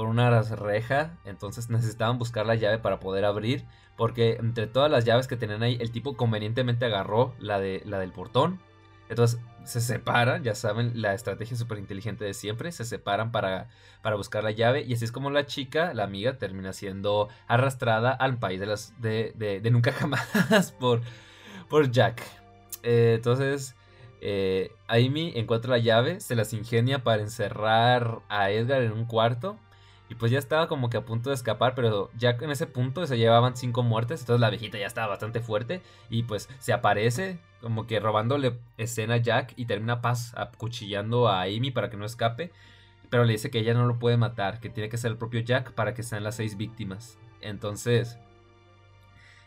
[0.00, 3.66] por una reja, entonces necesitaban buscar la llave para poder abrir,
[3.98, 7.98] porque entre todas las llaves que tenían ahí, el tipo convenientemente agarró la, de, la
[7.98, 8.60] del portón
[9.10, 13.68] entonces se separan, ya saben, la estrategia súper inteligente de siempre, se separan para,
[14.00, 18.10] para buscar la llave y así es como la chica, la amiga, termina siendo arrastrada
[18.10, 18.58] al país
[18.98, 21.02] de, nunca jamás por,
[21.68, 22.22] por Jack.
[22.84, 23.74] Eh, entonces,
[24.22, 29.58] eh, Amy encuentra la llave, se las ingenia para encerrar a Edgar en un cuarto
[30.10, 33.06] y pues ya estaba como que a punto de escapar, pero ya en ese punto
[33.06, 37.38] se llevaban cinco muertes, entonces la viejita ya estaba bastante fuerte y pues se aparece
[37.60, 42.04] como que robándole escena a Jack y termina paz acuchillando a Amy para que no
[42.04, 42.50] escape.
[43.08, 45.40] Pero le dice que ella no lo puede matar, que tiene que ser el propio
[45.40, 47.18] Jack para que sean las seis víctimas.
[47.40, 48.18] Entonces,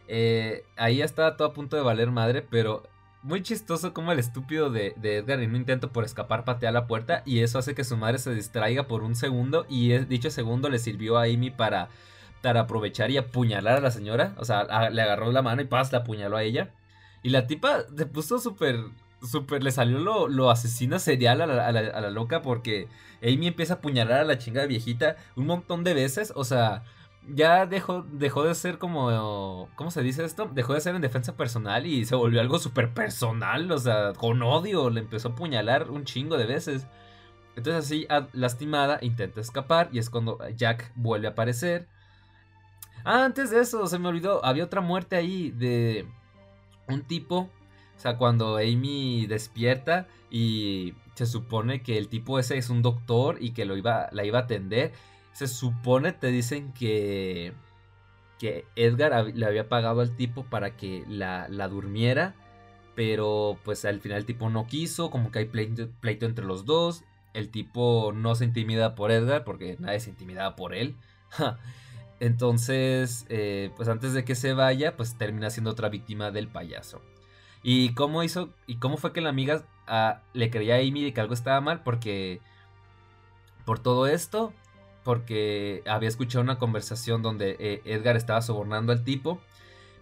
[0.08, 2.84] eh, ahí ya estaba todo a punto de valer madre, pero
[3.24, 7.24] muy chistoso como el estúpido de, Edgar en un intento por escapar patea la puerta
[7.26, 10.78] y eso hace que su madre se distraiga por un segundo y dicho segundo le
[10.78, 11.88] sirvió a Amy para,
[12.42, 14.36] para aprovechar y apuñalar a la señora.
[14.38, 16.72] O sea, le agarró la mano y paz, la apuñaló a ella.
[17.24, 18.78] Y la tipa se puso súper,
[19.22, 22.90] súper, le salió lo, lo asesina serial a la, a, la, loca porque
[23.22, 26.34] Amy empieza a apuñalar a la chingada viejita un montón de veces.
[26.36, 26.84] O sea,
[27.28, 30.50] ya dejó, dejó de ser como, ¿cómo se dice esto?
[30.54, 33.72] Dejó de ser en defensa personal y se volvió algo súper personal.
[33.72, 36.88] O sea, con odio, le empezó a apuñalar un chingo de veces.
[37.56, 41.88] Entonces así, lastimada, intenta escapar y es cuando Jack vuelve a aparecer.
[43.06, 46.08] Ah, antes de eso, se me olvidó, había otra muerte ahí de
[46.88, 47.50] un tipo,
[47.96, 53.38] o sea, cuando Amy despierta y se supone que el tipo ese es un doctor
[53.40, 54.94] y que lo iba, la iba a atender,
[55.34, 57.54] se supone, te dicen que,
[58.40, 62.36] que Edgar le había pagado al tipo para que la, la durmiera,
[62.96, 65.90] pero pues al final el tipo no quiso, como que hay pleito,
[66.26, 67.04] entre los dos,
[67.34, 70.96] el tipo no se intimida por Edgar porque nadie se intimidaba por él.
[72.20, 77.02] Entonces, eh, pues antes de que se vaya, pues termina siendo otra víctima del payaso.
[77.64, 78.54] ¿Y cómo hizo?
[78.68, 81.60] ¿Y cómo fue que la amiga ah, le creía a Amy de que algo estaba
[81.60, 81.82] mal?
[81.82, 82.40] Porque
[83.66, 84.54] por todo esto,
[85.04, 89.40] porque había escuchado una conversación donde eh, Edgar estaba sobornando al tipo.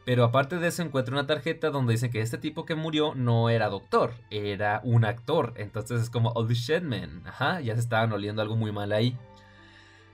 [0.03, 3.49] Pero aparte de eso encuentra una tarjeta donde dice que este tipo que murió no
[3.49, 5.53] era doctor, era un actor.
[5.57, 9.15] Entonces es como, oh shit man, ajá, ya se estaban oliendo algo muy mal ahí.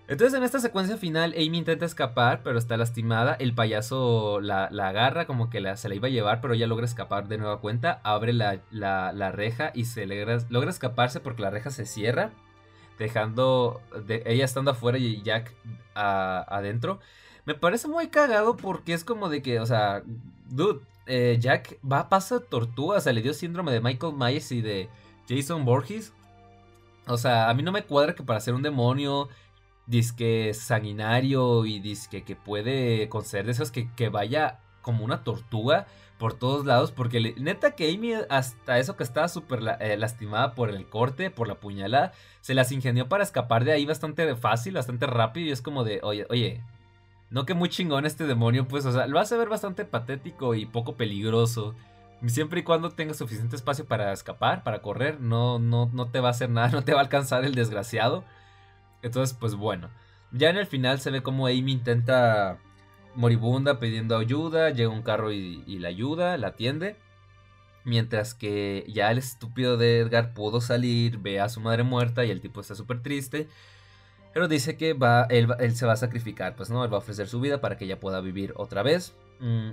[0.09, 3.35] Entonces en esta secuencia final Amy intenta escapar, pero está lastimada.
[3.39, 7.27] El payaso la, agarra como que se la iba a llevar, pero ella logra escapar
[7.27, 7.99] de nueva cuenta.
[8.03, 12.31] Abre la, reja y se logra, escaparse porque la reja se cierra.
[12.97, 15.53] Dejando de, ella estando afuera y Jack
[15.93, 16.99] adentro.
[17.45, 20.03] Me parece muy cagado porque es como de que, o sea,
[20.49, 22.97] dude, eh, Jack va a paso de tortuga.
[22.97, 24.89] O sea, le dio síndrome de Michael Myers y de
[25.29, 26.13] Jason Borges.
[27.07, 29.29] O sea, a mí no me cuadra que para ser un demonio
[29.85, 35.87] disque sanguinario y disque que puede conceder deseos que, que vaya como una tortuga
[36.17, 36.91] por todos lados.
[36.91, 41.47] Porque neta que Amy, hasta eso que estaba súper eh, lastimada por el corte, por
[41.47, 45.47] la puñalada, se las ingenió para escapar de ahí bastante fácil, bastante rápido.
[45.47, 46.63] Y es como de, oye, oye,
[47.29, 50.65] no que muy chingón este demonio, pues, o sea, lo hace ver bastante patético y
[50.65, 51.75] poco peligroso.
[52.25, 56.29] Siempre y cuando tengas suficiente espacio para escapar, para correr, no, no, no te va
[56.29, 58.23] a hacer nada, no te va a alcanzar el desgraciado.
[59.01, 59.89] Entonces, pues bueno.
[60.31, 62.57] Ya en el final se ve como Amy intenta
[63.17, 64.69] moribunda pidiendo ayuda.
[64.69, 66.95] Llega un carro y, la ayuda, la atiende.
[67.83, 72.31] Mientras que ya el estúpido de Edgar pudo salir, ve a su madre muerta y
[72.31, 73.47] el tipo está súper triste.
[74.33, 77.27] Pero dice que va, él, se va a sacrificar, pues no, él va a ofrecer
[77.27, 79.15] su vida para que ella pueda vivir otra vez.
[79.39, 79.71] Mm,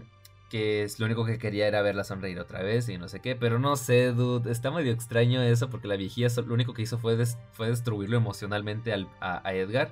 [0.49, 3.35] que es lo único que quería era verla sonreír otra vez y no sé qué.
[3.37, 6.99] Pero no sé, dude, está medio extraño eso porque la viejía lo único que hizo
[6.99, 7.17] fue,
[7.53, 9.91] fue destruirlo emocionalmente a, Edgar.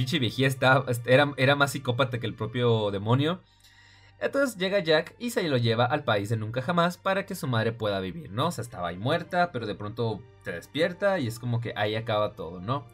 [0.00, 3.40] Bichi viejía estaba, era, era más psicópata que el propio demonio.
[4.18, 7.46] Entonces llega Jack y se lo lleva al país de nunca jamás para que su
[7.46, 8.46] madre pueda vivir, ¿no?
[8.46, 11.96] O sea, estaba ahí muerta, pero de pronto se despierta y es como que ahí
[11.96, 12.86] acaba todo, ¿no?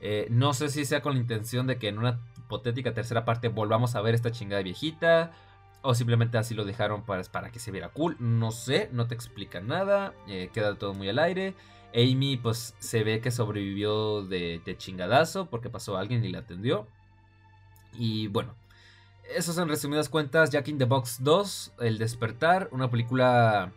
[0.00, 3.46] Eh, no sé si sea con la intención de que en una hipotética tercera parte
[3.46, 5.30] volvamos a ver esta chingada viejita
[5.82, 8.16] o simplemente así lo dejaron para, para que se viera cool.
[8.18, 10.12] No sé, no te explica nada.
[10.26, 11.54] Eh, queda todo muy al aire.
[11.94, 16.86] Amy pues se ve que sobrevivió de, chingadazo porque pasó alguien y la atendió.
[17.94, 18.54] Y bueno,
[19.34, 23.72] eso son resumidas cuentas Jack in the Box 2, El despertar, una película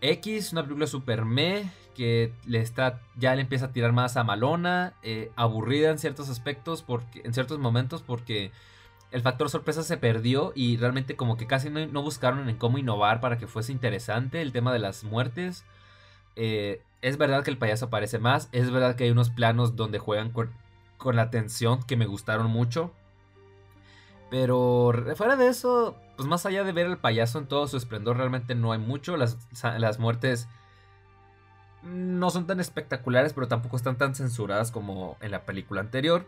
[0.00, 4.22] X, una película super me que le está ya le empieza a tirar más a
[4.22, 8.52] malona, eh, aburrida en ciertos aspectos porque en ciertos momentos porque
[9.10, 13.20] el factor sorpresa se perdió y realmente como que casi no, buscaron en cómo innovar
[13.20, 15.64] para que fuese interesante el tema de las muertes.
[16.36, 19.98] Eh, es verdad que el payaso aparece más, es verdad que hay unos planos donde
[19.98, 20.50] juegan con,
[21.14, 22.92] la tensión que me gustaron mucho.
[24.30, 28.16] Pero fuera de eso, pues más allá de ver al payaso en todo su esplendor,
[28.18, 29.16] realmente no hay mucho.
[29.16, 30.48] Las, las muertes
[31.82, 36.26] no son tan espectaculares, pero tampoco están tan censuradas como en la película anterior.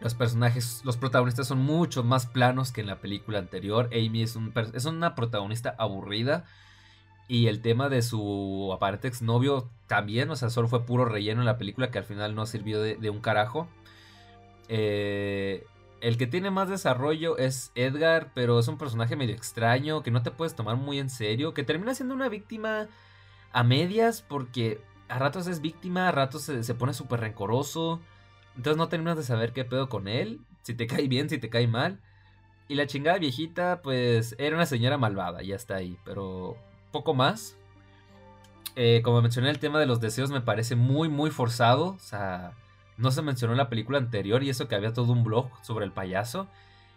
[0.00, 3.88] Los personajes, los protagonistas son mucho más planos que en la película anterior.
[3.92, 6.44] Amy es, un, es una protagonista aburrida.
[7.28, 11.46] Y el tema de su aparente exnovio también, o sea, solo fue puro relleno en
[11.46, 13.68] la película que al final no sirvió de, un carajo.
[14.68, 15.66] Eh,
[16.00, 20.22] el que tiene más desarrollo es Edgar, pero es un personaje medio extraño, que no
[20.22, 22.88] te puedes tomar muy en serio, que termina siendo una víctima
[23.52, 28.00] a medias porque a ratos es víctima, a ratos se, se pone súper rencoroso.
[28.56, 31.50] Entonces no terminas de saber qué pedo con él, si te cae bien, si te
[31.50, 32.00] cae mal.
[32.68, 36.56] Y la chingada viejita, pues era una señora malvada, ya está ahí, pero
[36.98, 37.56] poco más.
[38.74, 41.90] Eh, como mencioné, el tema de los deseos me parece muy, muy forzado.
[41.90, 42.54] O sea,
[42.96, 45.84] no se mencionó en la película anterior y eso que había todo un blog sobre
[45.84, 46.48] el payaso.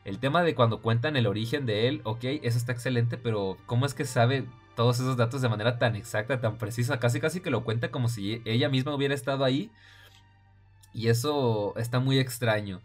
[0.06, 3.86] El tema de cuando cuentan el origen de él, ok, eso está excelente, pero ¿cómo
[3.86, 4.46] es que sabe
[4.76, 7.00] todos esos datos de manera tan exacta, tan precisa?
[7.00, 9.70] Casi, casi que lo cuenta como si ella misma hubiera estado ahí
[10.94, 12.82] y eso está muy extraño.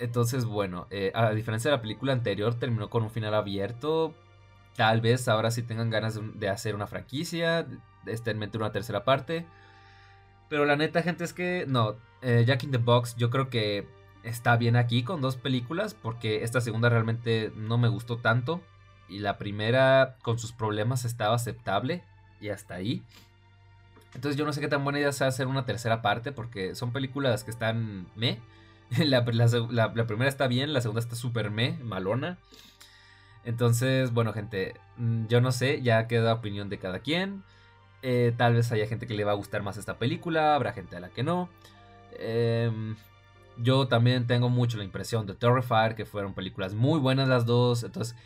[0.00, 4.14] entonces, bueno, eh, a diferencia de la película anterior, terminó con un final abierto.
[4.78, 9.44] Tal vez ahora sí tengan ganas de, hacer una franquicia, de en una tercera parte.
[10.48, 11.96] Pero la neta, gente, es que no.
[12.22, 13.88] Eh, Jack in the Box, yo creo que
[14.22, 18.60] está bien aquí con dos películas, porque esta segunda realmente no me gustó tanto.
[19.08, 22.04] Y la primera, con sus problemas, estaba aceptable.
[22.40, 23.02] Y hasta ahí.
[24.14, 26.92] Entonces yo no sé qué tan buena idea sea hacer una tercera parte porque son
[26.92, 28.38] películas que están me.
[28.96, 32.38] La, primera está bien, la segunda está súper me, malona.
[33.44, 37.42] Entonces, bueno gente, mm, yo no sé, ya queda opinión de cada quien.
[38.02, 40.96] Eh, tal vez haya gente que le va a gustar más esta película, habrá gente
[40.96, 41.48] a la que no.
[42.18, 42.96] Em,
[43.58, 47.82] yo también tengo mucho la impresión de Terrifier, que fueron películas muy buenas las dos.
[47.84, 48.16] Entonces,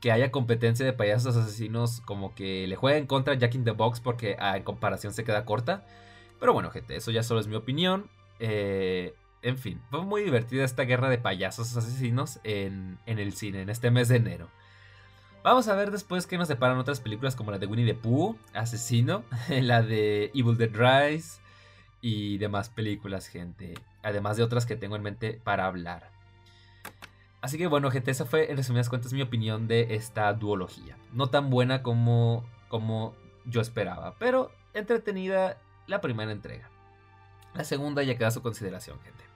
[0.00, 3.72] que haya competencia de payasos asesinos como que le juega en contra Jack in the
[3.72, 5.84] Box porque ah, en comparación se queda corta.
[6.40, 8.08] Pero bueno, gente, eso ya solo es mi opinión.
[8.38, 13.70] Eh, en fin, fue muy divertida esta guerra de payasos asesinos en, el cine, en
[13.70, 14.48] este mes de enero.
[15.42, 18.36] Vamos a ver después qué nos separan otras películas como la de Winnie the Pooh,
[18.52, 21.40] Asesino, la de Evil Dead Rise
[22.02, 23.74] y demás películas, gente.
[24.02, 26.10] Además de otras que tengo en mente para hablar.
[27.40, 30.98] Así que bueno, gente, esa fue en resumidas cuentas mi opinión de esta duología.
[31.14, 33.14] No tan buena como, como
[33.46, 36.68] yo esperaba, pero entretenida la primera entrega.
[37.54, 39.29] La segunda ya queda a su consideración, gente.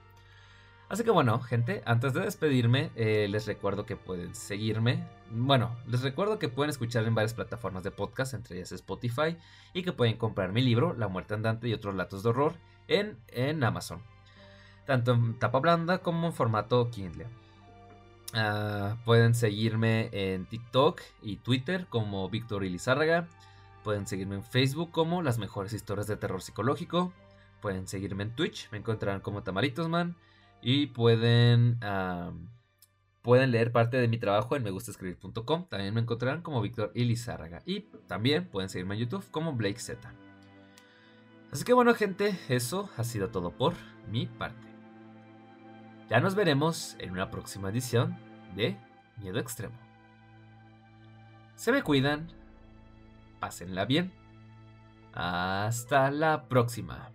[0.87, 5.03] Así que bueno, gente, antes de despedirme, eh, les recuerdo que pueden seguirme.
[5.31, 9.35] Bueno, les recuerdo que pueden escuchar en varias plataformas de podcast, entre ellas Spotify,
[9.73, 12.53] y que pueden comprar mi libro, La muerte andante y otros relatos de horror,
[12.87, 13.99] en, en Amazon.
[14.85, 17.25] Tanto en tapa blanda como en formato Kindle.
[18.35, 23.27] Ah, pueden seguirme en TikTok y Twitter como Víctor Ilizárraga.
[23.83, 27.13] Pueden seguirme en Facebook como Las Mejores Historias de Terror Psicológico.
[27.61, 30.15] Pueden seguirme en Twitch, me encontrarán como Tamaritosman.
[30.67, 31.79] Y pueden,
[33.21, 35.67] pueden leer parte de mi trabajo en megustascribir.com.
[35.69, 37.61] También me encontrarán como Víctor Ilizárraga.
[37.67, 40.11] Y también pueden seguirme en YouTube como Blake Z.
[41.51, 43.75] Así que bueno gente, eso ha sido todo por
[44.09, 44.67] mi parte.
[46.09, 48.17] Ya nos veremos en una próxima edición
[48.55, 48.75] de
[49.17, 49.77] Miedo Extremo.
[51.53, 52.27] Se me cuidan,
[53.39, 54.11] pásenla bien.
[55.13, 57.11] Hasta la próxima.